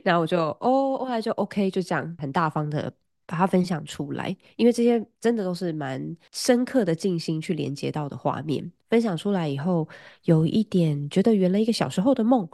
[0.06, 2.90] 然后我就哦，后来就 OK，就这样很大方的
[3.26, 9.86] 把它分享出来，因为这些真的都是蛮深刻的静心去连接到的画面，分享出来以后，
[10.24, 12.48] 有一点觉得圆了一个小时候的梦，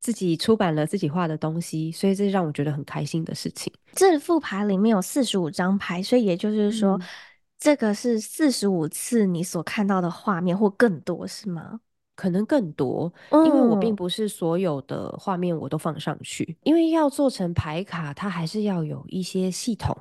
[0.00, 3.72] 自己出版了自己画的东西，所以这是让我觉得很开心的事情。
[3.94, 6.96] 这副牌里面有四十五张牌，所以也就是说。
[6.98, 7.02] 嗯
[7.60, 11.80] 这个是四十五次你所看到的画面，或更多是吗？
[12.14, 19.92] 可能更多，因为我并不是所有的画面我都放上去，嗯、因为要做成牌卡，它还是要有一些系统。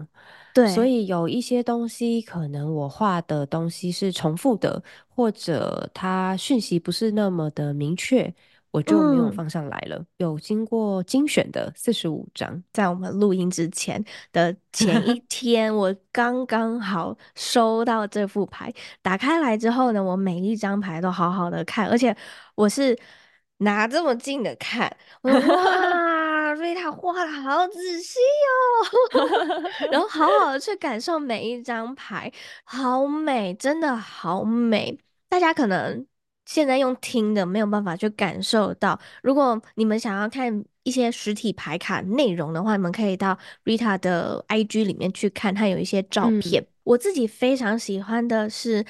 [0.53, 8.31] 对，所以有一些东西可能我画的东西是重复的，或者它讯息不是那么的明确。
[8.77, 9.95] 我就没有放上来了。
[9.97, 18.71] 嗯、有经过精选的四十五张，在我们录音之前的前一 天，我刚刚好收到这副牌。
[19.01, 22.15] 打开来之后呢，我每一张牌都好好的看，而且
[22.53, 22.95] 我是
[23.57, 24.95] 拿这么近的看。
[25.23, 28.19] 哇，瑞塔画的好仔细
[29.13, 32.31] 哦， 然后好好的去感受每一张牌，
[32.63, 34.99] 好美，真的好美。
[35.29, 36.05] 大家可能。
[36.47, 38.99] 现在用听的没有办法去感受到。
[39.21, 46.63] 如果你们想要看一些实体牌卡内容的话，你们可以到 Rita 的 IG 里面去看，它有一些照片。
[46.63, 48.83] 嗯、我自己非常喜欢的是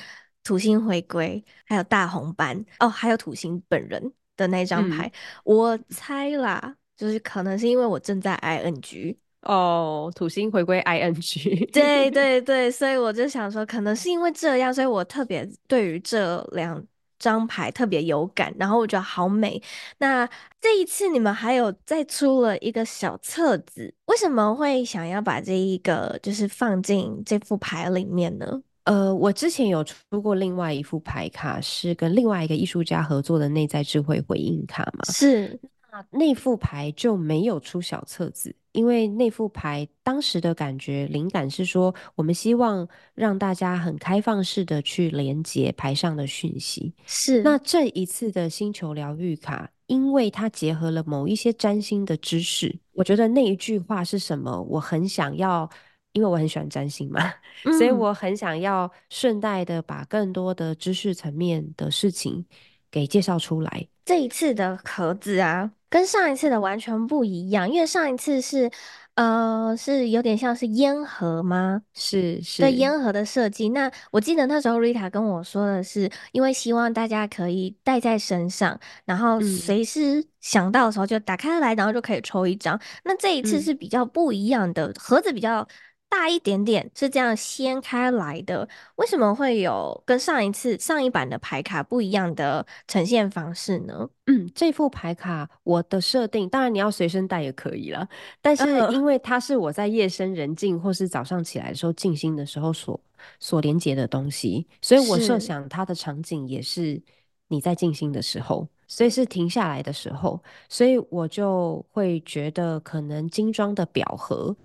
[0.43, 5.07] 土星回归，还有大红斑哦，还有土星本人的那张牌。
[5.07, 5.11] 嗯、
[5.43, 16.85] 我猜啦，就是可能是因为我正在 ING 哦，土星回归 ING，对对 对，所以我就想说，可能是因为这样，所以我特别对于这两。
[17.19, 19.61] 张牌特别有感，然后我觉得好美。
[19.97, 20.27] 那
[20.61, 28.61] 这一次你们还有再出了一个小册子，为什么会想要把这一个就是放进这副牌里面呢？
[28.83, 35.11] 呃，我之前有出过另外一副牌卡，是跟另外一个艺术家合作的内在智慧回应卡嘛？
[35.11, 35.59] 是。
[35.91, 38.55] 那那副牌就没有出小册子。
[38.77, 46.93] 因为那副牌当时的感觉灵感是说，我们希望让大家很开放式的去连接牌上的讯息。
[47.07, 47.41] 是。
[47.41, 54.61] 那这一次的星球疗愈卡，因为它结合了某一些占星的知识，我觉得那一句话是什么？
[54.69, 55.67] 我很想要，
[56.13, 57.33] 因为我很喜欢占星嘛，
[57.65, 62.45] 嗯、所以我很想要顺带的把更多的知识层面的事情
[62.91, 63.87] 给介绍出来。
[64.05, 65.71] 这一次的盒子啊。
[65.89, 68.69] 跟上一次的完全不一样，因为上一次是，
[69.15, 71.81] 呃，是有点像是烟盒吗？
[71.93, 73.69] 是是，对烟盒的设计。
[73.69, 82.79] 那我记得那时候 Rita 跟我说的是，因为希望大家可以带在身上，然后随时想到的时候就打开来，然后就可以抽一张。
[83.03, 85.67] 那这一次是比较不一样的，嗯、盒子比较
[86.09, 88.67] 大一点点，是这样掀开来的。
[88.95, 94.09] 为什么会有跟上一次上一版的牌卡不一样的呈现方式呢？
[94.25, 98.07] 嗯，这副牌卡我的设定，当然你要随身带也可以了。
[98.41, 102.99] 但是因为它是我在夜深人静或是早上起来的时候静心的时候所
[103.39, 107.01] 所连接的东西，所以我设想它的场景也是
[107.49, 114.55] 你在静心的时候，所以是停下来的时候，所以我就会觉得可能精装的表盒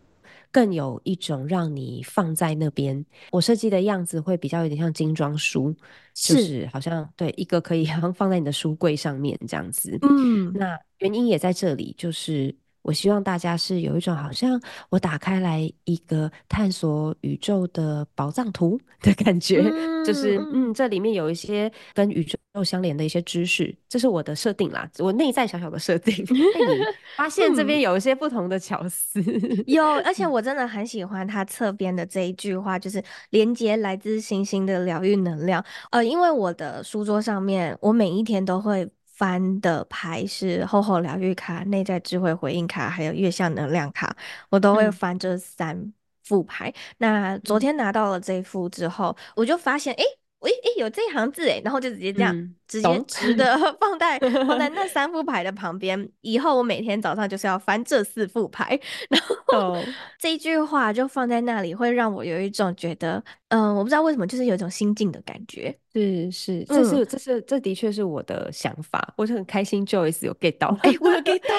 [0.52, 3.04] 更有一种让你放在那边。
[3.32, 5.74] 我设计的样子会比较有点像精装书，
[6.14, 9.98] 是就是好像对一个可以好 像放在你的书柜上面这样子。
[10.02, 12.54] 嗯，那原因也在这里，就是。
[12.82, 14.60] 我希望大家是有一种好像
[14.90, 26.14] 我打开来一个探索宇宙的宝藏图 的感觉，嗯、就是嗯，这里面有一些跟宇宙相连的一些知识，这是我的设定啦，我内在小小的设定。
[26.26, 26.82] 被你
[27.16, 35.64] 发现这边有一些不同的巧思，嗯、有， 而且我真的很喜欢它侧边的这一句话，就是连接来自星星的疗愈能量。
[35.90, 38.88] 呃，因为我的书桌上面，我每一天都会。
[39.12, 44.16] 翻的牌是厚厚疗愈卡、内在智慧回应卡，还有月相能量卡，
[44.50, 45.92] 我都会翻这三
[46.24, 46.68] 副牌。
[46.70, 50.21] 嗯、那昨天拿到了这一副之后，我就发现，哎、欸。
[50.42, 56.08] 诶诶，有这一行字诶，然后就直接这样，嗯、直接直的放在放在那三副牌的旁边。
[56.20, 58.78] 以后我每天早上就是要翻这四副牌，
[59.08, 59.76] 然后
[60.18, 65.76] 这一句话就放在那里，会让我有一种觉得，嗯、呃，我不知道为什么，就是有一种心境的感觉。
[65.92, 71.54] 是是，这是、嗯、这是这的确是我的想法，我就很开心，Joyce 有 get 到，哎，我有 get 到，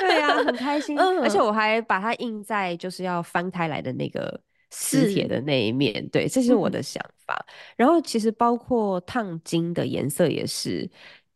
[0.00, 4.40] 对啊，很开 心，嗯、而且我还把它印在就是要翻开来的那个。
[4.70, 7.34] 磁铁的那一面，对，这是我的想法。
[7.48, 10.88] 嗯、然后其实包括烫金的颜色也是。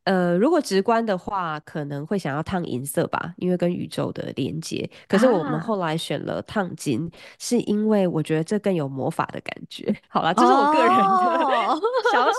[0.04, 4.86] 呃，如果直观的话，可能会想要烫银色吧，因为跟宇宙的连接。
[5.08, 9.90] 可是我们后来选了烫金，啊、是因为我觉得这更有魔法的感觉。
[10.08, 11.80] 好啦，这是我个人的小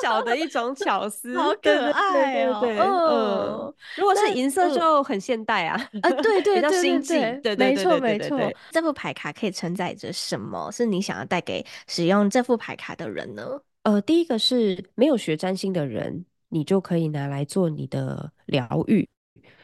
[0.02, 2.62] 小的一种巧思，好可爱哦。
[2.64, 8.40] 嗯，如果是银色就很现代啊，啊，对 对对对对，没错没错。
[8.72, 10.72] 这副牌卡可以承载着什么？
[10.72, 13.44] 是你想要带给使用这副牌卡的人呢？
[13.84, 16.26] 呃，第一个是没有学占星的人。
[16.48, 19.06] 你就可以拿来做你的疗愈，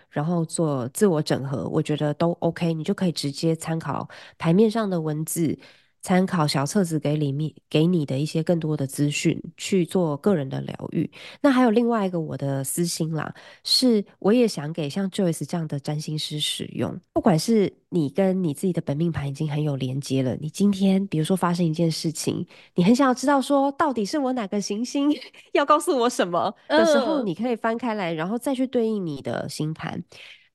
[0.09, 2.73] 然后做自我整合，我觉得都 OK。
[2.73, 5.57] 你就可以直接参考牌面上的文字。
[6.01, 11.09] 参考小册子给里面给你的一些更多的资讯去做个人的疗愈。
[11.41, 13.33] 那还有另外一个我的私心啦，
[13.63, 16.99] 是我也想给像 Joyce 这样的占星师使用。
[17.13, 25.09] 不管是你跟你自己的本命盘已经很有连接了，你今天比如说发生一件事情，你很想要知道说到底是我哪个行星
[25.53, 30.03] 要告诉我什么的时候，你可以翻开来，然后再去对应你的星盘。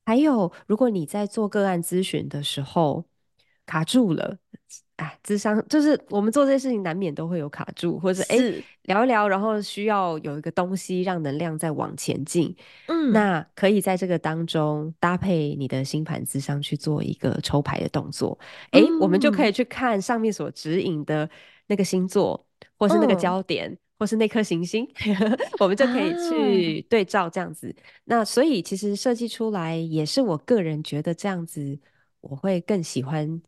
[0.04, 3.04] 还有，如果你在做个案咨询的时候
[3.64, 4.38] 卡住了。
[4.96, 12.56] 哎，智商就是我们做这些事情，难免都会有卡住，或者哎是、欸、聊一聊，然后需要有一个东西让能量再往前进。
[12.86, 18.38] 嗯，那可以在这个当中搭配你的星盘咨商去做一个抽牌的动作。
[18.70, 21.28] 哎、嗯欸，我们就可以去看上面所指引的
[21.66, 22.46] 那个星座，
[22.78, 24.88] 或是那个焦点，嗯、或是那颗行星，
[25.60, 27.68] 我们就可以去对照这样子。
[27.68, 31.78] 啊、那所以其实设计出来也是我个人觉得这样子，
[32.22, 33.42] 我会更喜欢。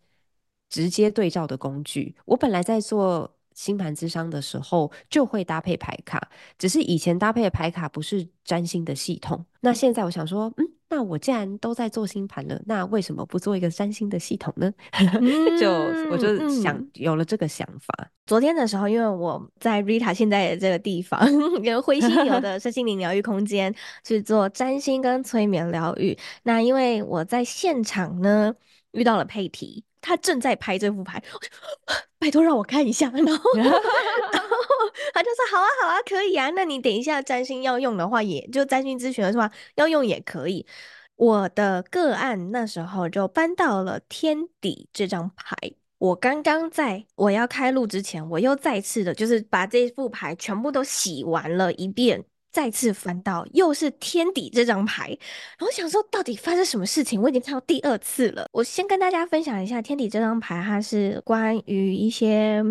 [0.69, 9.45] 直接对照的工具，我本来在做星盘咨商的时候就会搭配牌卡，只是以前搭配的牌卡不是占星的系统。
[9.61, 14.73] 那现在我想说，嗯，那我既然都在做星盘了，那为什么不做一个占星的系统呢？
[15.59, 15.69] 就
[16.13, 18.11] 我就想、嗯、有了这个想法。
[18.27, 21.19] 昨天的时候，因为我在 Rita 现在的这个地方，
[21.65, 26.17] 跟灰犀牛的身心灵疗愈空间去做占星跟催眠疗愈。
[26.45, 28.55] 那因为我在现场呢
[28.93, 29.83] 遇到了佩提。
[30.01, 31.23] 他正在拍这副牌，
[32.19, 33.11] 拜托让我看一下。
[33.11, 33.79] 然后， 然后
[35.15, 36.51] 他就说：“好啊，好啊，可以啊。
[36.51, 40.67] 那你等一下占星要用的话也，也就占星咨询的话要用也可以。”
[41.17, 45.57] 我的个案那时候就搬到了天底这张牌。
[45.99, 52.25] 我刚刚在我要开录之前，我又再次的，就是把这副牌全部都洗完了一遍。
[52.51, 55.09] 再次翻到又是天底这张牌，
[55.59, 57.21] 然后想说到底发生什么事情？
[57.21, 58.47] 我已经看到第二次了。
[58.53, 62.63] 我先跟大家分享一下天底这张牌，它是关于一些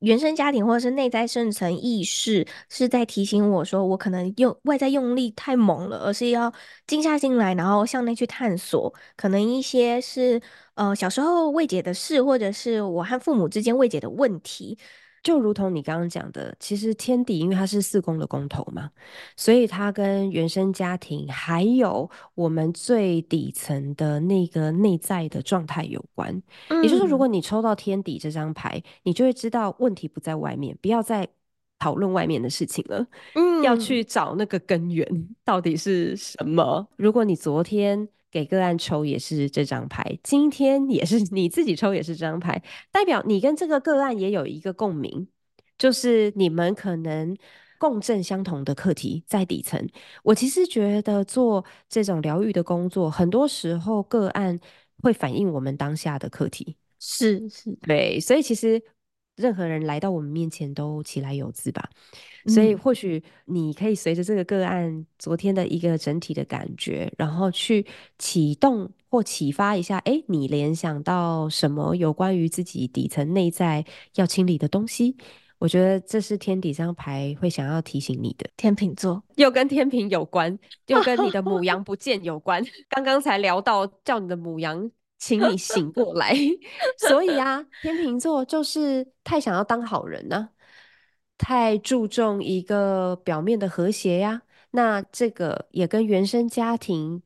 [0.00, 6.52] 原生家庭或者是内在深层意识，是在提醒我说，我可能用外在用力太猛了，而是要
[6.86, 10.40] 静下心来，然后向内去探索，可能一些是
[10.74, 14.78] 呃小时候未解的事，或者是我和父母之间未解的问题。
[15.22, 18.90] 就如同你刚刚讲的，其实天底因为它是四宫的宫头嘛，
[19.36, 26.30] 所以它跟原生家庭还有我们最底层的那个内在的状态有关。
[26.68, 31.28] 嗯、也就是说，如果你抽到天底这张牌，你就会知道问题不在外面，不要再
[31.78, 36.86] 讨论外面的事情了，嗯，要去找那个根源到底是什么。
[36.96, 42.62] 如果你昨天给个案抽也是这张牌，今天也是 你自己抽也是这张牌，
[42.92, 45.26] 代表你跟这个个案也有一个共鸣，
[45.78, 47.36] 就是你们可能
[47.78, 49.88] 共振相同的课题在底层。
[50.22, 54.58] 我其实觉得做这种疗愈的工作，很多时候个案
[55.02, 56.76] 会反映我们当下的课题。
[56.98, 58.82] 是是，对，所以其实
[59.36, 61.88] 任何人来到我们面前都起来有字吧。
[62.46, 67.84] 所以或许你可以随着这个个案昨天的一个整体的感觉，然后去
[68.18, 75.16] 启动或启发一下，哎，你联想到什么有关于自己底层内在要清理的东西？
[75.58, 78.48] 我觉得这是天底这张牌会想要提醒你的。
[78.56, 82.64] 天秤座又跟天平有关，又跟你的母羊 不见有关。
[82.88, 84.90] 刚刚才聊到叫你的母羊，
[85.20, 86.34] 请你醒过来。
[87.08, 90.48] 所以啊，天秤座就是太想要当好人呢、啊。
[91.38, 94.42] 太注重一个表面的和谐呀，
[94.72, 97.22] 那这个也跟原生家庭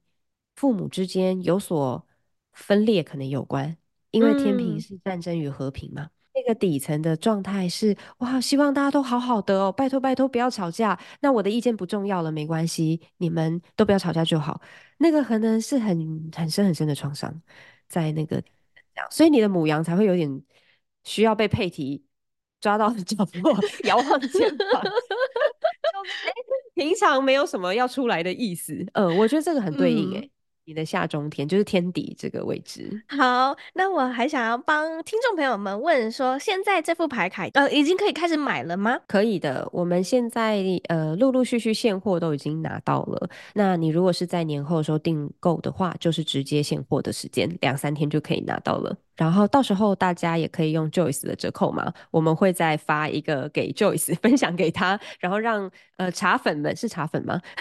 [0.55, 2.07] 父母之间有所
[2.53, 3.77] 分裂可能有关，
[4.13, 6.03] 因为天平是战争与和平嘛。
[6.03, 10.97] 嗯、那个底层的状态是哇，希望大家都好好的哦，拜托拜托不要吵架。
[11.21, 14.61] 那我的意见不重要了，没关系，你们都不要吵架就好。
[14.99, 17.43] 那个可能是很很深很深的创伤，
[17.95, 18.49] 在那个这
[18.97, 20.43] 样，所以你的母羊才会有点
[21.05, 22.05] 需要被佩提。
[22.61, 24.81] 抓到的角落，摇晃肩膀。
[24.83, 24.91] 就是、
[26.73, 28.73] 平常没有什么要出来的意思。
[28.95, 30.25] 嗯、呃，我觉得这个很对应诶、欸。
[30.25, 30.31] 嗯
[30.67, 33.03] 你的下中天就是天底这个位置。
[33.09, 38.99] 好，那我还想要帮听众朋友们问说，现在这副牌卡呃已经可以开始买了吗？
[39.07, 43.29] 可以的，我们现在呃陆陆续续现货都已经拿到了。
[43.55, 48.97] 那你如果是在年后的时候订购的话，就是直接现货的时间，两三天就可以拿到了。
[49.17, 57.41] 然后到时候大家也可以用 Joyce 的折扣码，我们会再发一个给 Joyce 分享给他，然后让呃茶粉们是茶粉吗？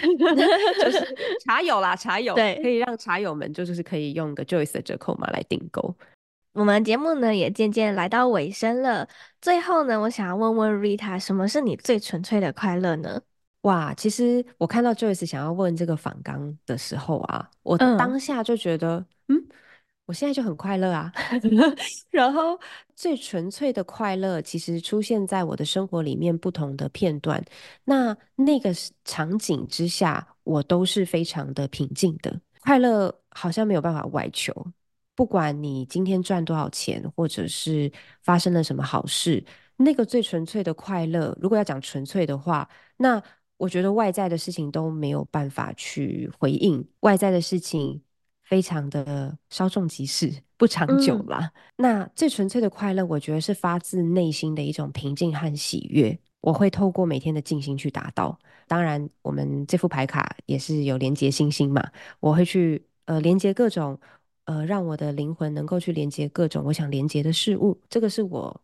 [0.80, 2.94] 就是茶友啦，茶友对，可以让。
[2.96, 5.94] 茶友们就是可以用个 Joyce 的折扣码来订购。
[6.52, 9.08] 我们节目呢也渐渐来到尾声了，
[9.40, 13.20] 最后呢，我想要问问 Rita，什么是你最纯粹的快乐呢？
[13.62, 19.36] 哇，其实我看到 Joyce 想要问这个访纲的时候啊，我当下就觉得，嗯。
[19.36, 19.43] 嗯
[20.06, 21.10] 我现在就很快乐啊
[22.10, 22.60] 然后
[22.94, 27.42] 最纯粹的快乐其实出现在我的生活里面不同的片段，
[27.84, 28.70] 那那个
[29.04, 32.38] 场景之下，我都是非常的平静的。
[32.60, 34.54] 快乐好像没有办法外求，
[35.14, 37.90] 不管你今天赚多少钱，或者是
[38.22, 39.42] 发生了什么好事，
[39.76, 43.22] 那个最纯粹的快乐，如果要讲纯粹的话，那
[43.56, 48.02] 我觉得外在的事情都没有办法去回应外在的事情。
[48.44, 51.50] 非常的稍纵即逝，不长久啦。
[51.54, 56.16] 嗯、那最纯粹的快乐，我觉得是发自内心的一种平静和喜悦。
[56.40, 58.38] 我会透过每天的静心去达到。
[58.68, 61.82] 当然，我们这副牌卡也是有连接星星嘛，
[62.20, 63.98] 我会去呃连接各种
[64.44, 67.80] 呃让我的灵魂能够去连接各种我想连接的事物。
[67.88, 68.60] 这个是我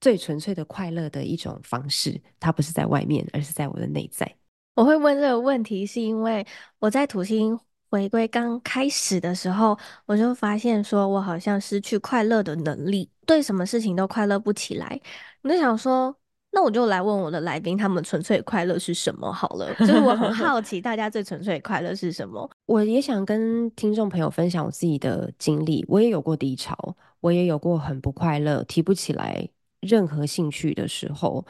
[0.00, 2.20] 最纯粹的快乐的一种方式。
[2.40, 4.36] 它不是在外面，而是在我的内在。
[4.74, 6.44] 我会问这个问题，是因为
[6.80, 7.56] 我在土星。
[7.94, 15.00] 回归刚开始的时候，我就发现说，我好像失去快乐的能力，对什么事情都快乐不起来。
[15.42, 16.12] 我就想说，
[16.50, 19.72] 那我就来问我的来宾，他们纯粹快乐是什么好了。
[19.74, 22.50] 就是我很 好奇，大家最纯粹快乐是什么？
[22.66, 25.84] 我也想跟听众朋友分享我自己的经历。
[25.86, 31.46] 我也有过低潮，我也有过很不快乐、提不起来任何兴趣的时候。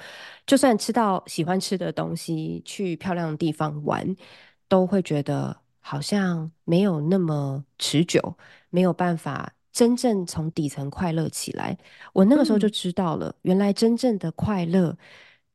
[0.46, 4.14] 就算吃到喜欢吃的东西，去漂亮的地方玩，
[4.68, 5.63] 都会觉得。
[5.86, 8.38] 好像没有那么持久，
[8.70, 11.76] 没有办法真正从底层快乐起来。
[12.14, 14.96] 我那个时候就知道了，嗯、原来真正的快乐，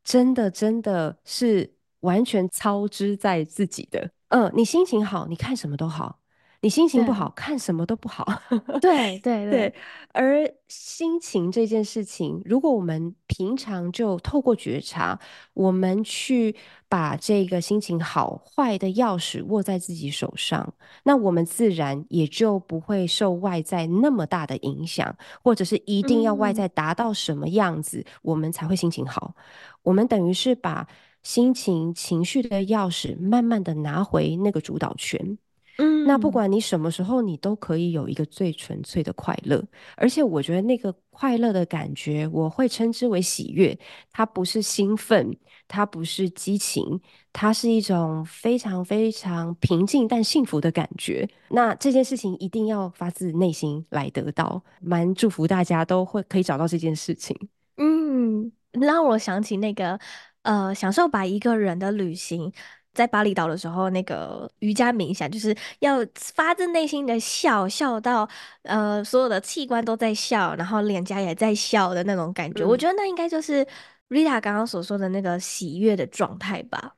[0.03, 4.11] 真的真的是完全操之在自己的。
[4.27, 6.19] 嗯、呃，你心情好，你看什么都好。
[6.61, 8.25] 你心情不好，看什么都不好。
[8.82, 9.73] 对对对，
[10.11, 15.17] 而心情这件事情，如果我们平常就透过觉察，
[15.53, 16.53] 我们去
[16.89, 20.73] 把这个心情好坏的钥匙握在自己手上，
[21.03, 29.35] 那我们自然也就不会受外在那么大的影响，或者是一定要外在达到什么样子，嗯、我们才会心情好。
[29.83, 30.87] 我们等于是把
[31.21, 35.37] 心情、情绪的钥匙，慢慢的拿回那个主导权。
[35.82, 39.63] 嗯，那不管你什么时候，你都可以有一个最纯粹的快乐，
[39.95, 43.77] 而且我觉得那个快乐的感觉，我会称之为喜悦。
[44.11, 45.34] 它不是兴奋，
[45.69, 46.99] 它不是激情，
[47.32, 51.25] 它是一种非常非常平静但幸福的感觉。
[51.47, 57.34] 那这件事情一定要发自内心来得到，蛮祝福大家都会可以找到这件事情。
[57.77, 59.97] 嗯，让我想起那个
[60.41, 62.51] 呃，享受把一个人的旅行。
[62.91, 68.27] 在巴厘岛的时候，那个瑜伽冥想就是要发自内心的笑，笑到
[68.63, 72.63] 呃所有的器官都在笑，然后脸颊也在笑的那种感觉。
[72.63, 73.65] 嗯、我觉得那应该就是
[74.09, 76.95] Rita 刚刚所说的那个喜悦的状态吧。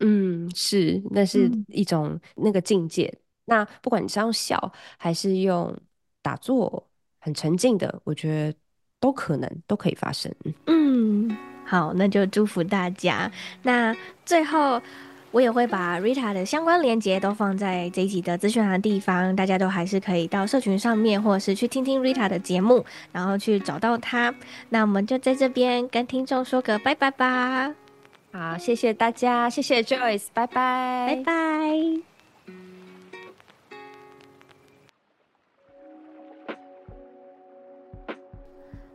[0.00, 3.06] 嗯，是，那是一种那个境界。
[3.06, 5.76] 嗯、那不管你是用笑还是用
[6.22, 6.84] 打坐，
[7.20, 8.58] 很沉静的，我觉得
[8.98, 10.34] 都可能都可以发生。
[10.66, 13.30] 嗯，好，那就祝福大家。
[13.62, 14.80] 那最后。
[15.30, 24.34] 我也会把 Rita 的相关连接都放在这一集的资讯栏的地方，大家都还是可以到社群上面，或者是去听听 Rita 的节目，然后去找到她。
[24.70, 27.74] 那我们就在这边跟听众说个拜拜吧。
[28.32, 32.07] 好，谢谢大家，谢谢 Joyce，拜拜，拜拜。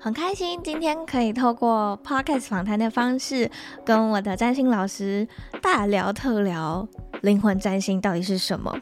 [0.04, 3.50] 很开心今天可以透过 Podcast 访谈的方式，
[3.86, 5.26] 跟我的占星老师
[5.62, 6.86] 大聊特聊
[7.22, 8.78] 灵魂占星到底是什么，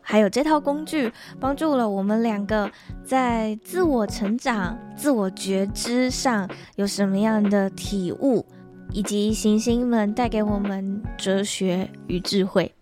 [0.00, 2.68] 还有这套工具帮助了我们两个
[3.04, 8.44] 在自我成长、自我觉知上有什么样的体悟，
[8.90, 12.74] 以及行星们带给我们哲学与智慧。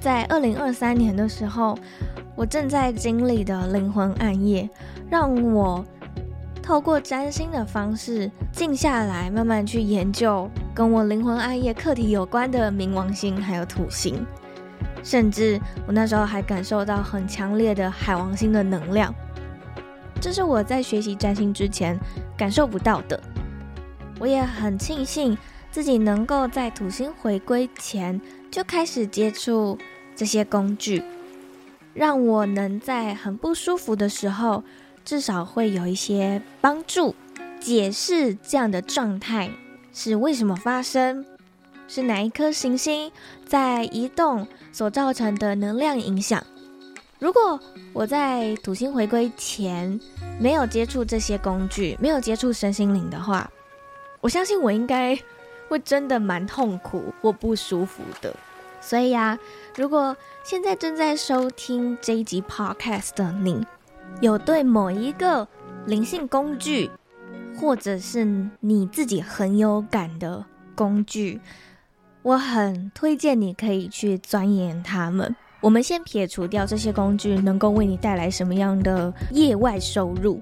[0.00, 1.78] 在二零二三年的时候，
[2.34, 4.68] 我正在经历的灵魂暗夜，
[5.08, 5.84] 让我。
[6.66, 14.26] 透过占星的方式静下来，慢慢去研究跟我灵魂暗夜课题有关的冥王星还有土星，
[15.00, 19.14] 甚至我那时候还感受到很强烈的海王星的能量，
[20.20, 21.96] 这是我在学习占星之前
[22.36, 23.22] 感受不到的。
[24.18, 25.38] 我也很庆幸
[25.70, 29.78] 自己能够在土星回归前就开始接触
[30.16, 31.04] 这些工具，
[31.94, 34.64] 让我能在很不舒服的时候。
[35.06, 37.14] 至少会有一些帮助，
[37.60, 39.48] 解释这样的状态
[39.94, 41.24] 是为什么发生，
[41.86, 43.12] 是哪一颗行星
[43.46, 46.44] 在移动所造成的能量影响。
[47.20, 47.58] 如果
[47.92, 49.98] 我在土星回归前
[50.40, 53.48] 没有接触这些工具，没有接触身心灵的话，
[54.20, 55.16] 我相信我应该
[55.68, 58.34] 会真的蛮痛苦或不舒服的。
[58.80, 59.38] 所以呀，
[59.76, 63.64] 如果现在正在收听这一集 Podcast 的你，
[64.20, 65.46] 有对某一个
[65.86, 66.90] 灵性工具，
[67.58, 68.24] 或者是
[68.60, 70.44] 你自己很有感的
[70.74, 71.40] 工具，
[72.22, 75.34] 我很推荐你可以去钻研它们。
[75.60, 80.38] 我们先撇除掉这些工具能够为你带来什么样的业外收入，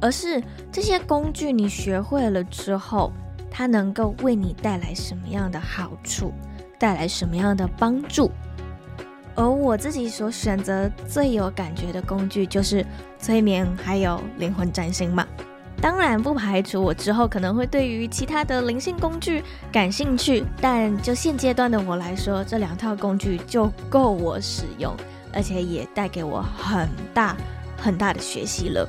[0.00, 0.42] 而是
[0.72, 3.12] 这些工具你学会了之后，
[3.50, 6.32] 它能够为你带来什么样的好处，
[6.78, 8.30] 带来什么样的帮助。
[9.38, 12.84] 而我自己所选择最有感觉的工具就是
[13.20, 15.24] 催眠，还有灵魂占星嘛。
[15.80, 24.92] 当然不排除我之后可能会对于其他的灵性工具感兴趣，但就现阶段的我来说，这两套工具就够我使用，
[25.32, 27.36] 而且也带给我很大
[27.76, 28.88] 很大的学习了。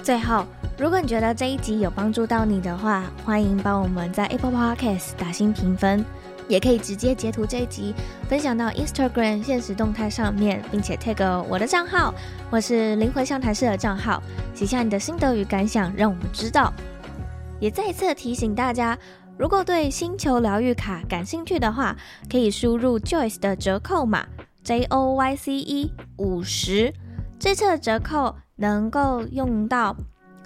[0.00, 0.44] 最后，
[0.78, 6.04] 如果你觉得这一集有帮助到你的话，欢迎帮我们在 Apple Podcast 打星评分。
[6.48, 7.94] 也可以直接截图这一集，
[8.28, 12.12] 分享到 Instagram 现实动态上面，并且 tag 我的账号
[12.50, 14.22] 或是灵魂相谈室的账号，
[14.54, 16.72] 写下你的心得与感想，让我们知道。
[17.60, 18.96] 也再次提醒大家，
[19.36, 21.94] 如果对星球疗愈卡感兴趣的话，
[22.30, 24.26] 可以输入 Joyce 的折扣码
[24.62, 26.92] J O Y C E 五十，
[27.38, 29.96] 这次的折扣能够用到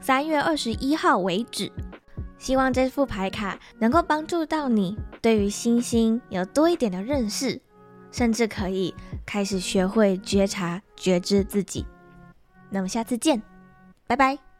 [0.00, 1.70] 三月二十一号为止。
[2.42, 7.62] 希望这副牌卡能够帮助到你，对于星星有多一点的认识，
[8.10, 8.92] 甚至可以
[9.24, 11.86] 开始学会觉察、觉知自己。
[12.68, 13.40] 那么下次见，
[14.08, 14.51] 拜拜。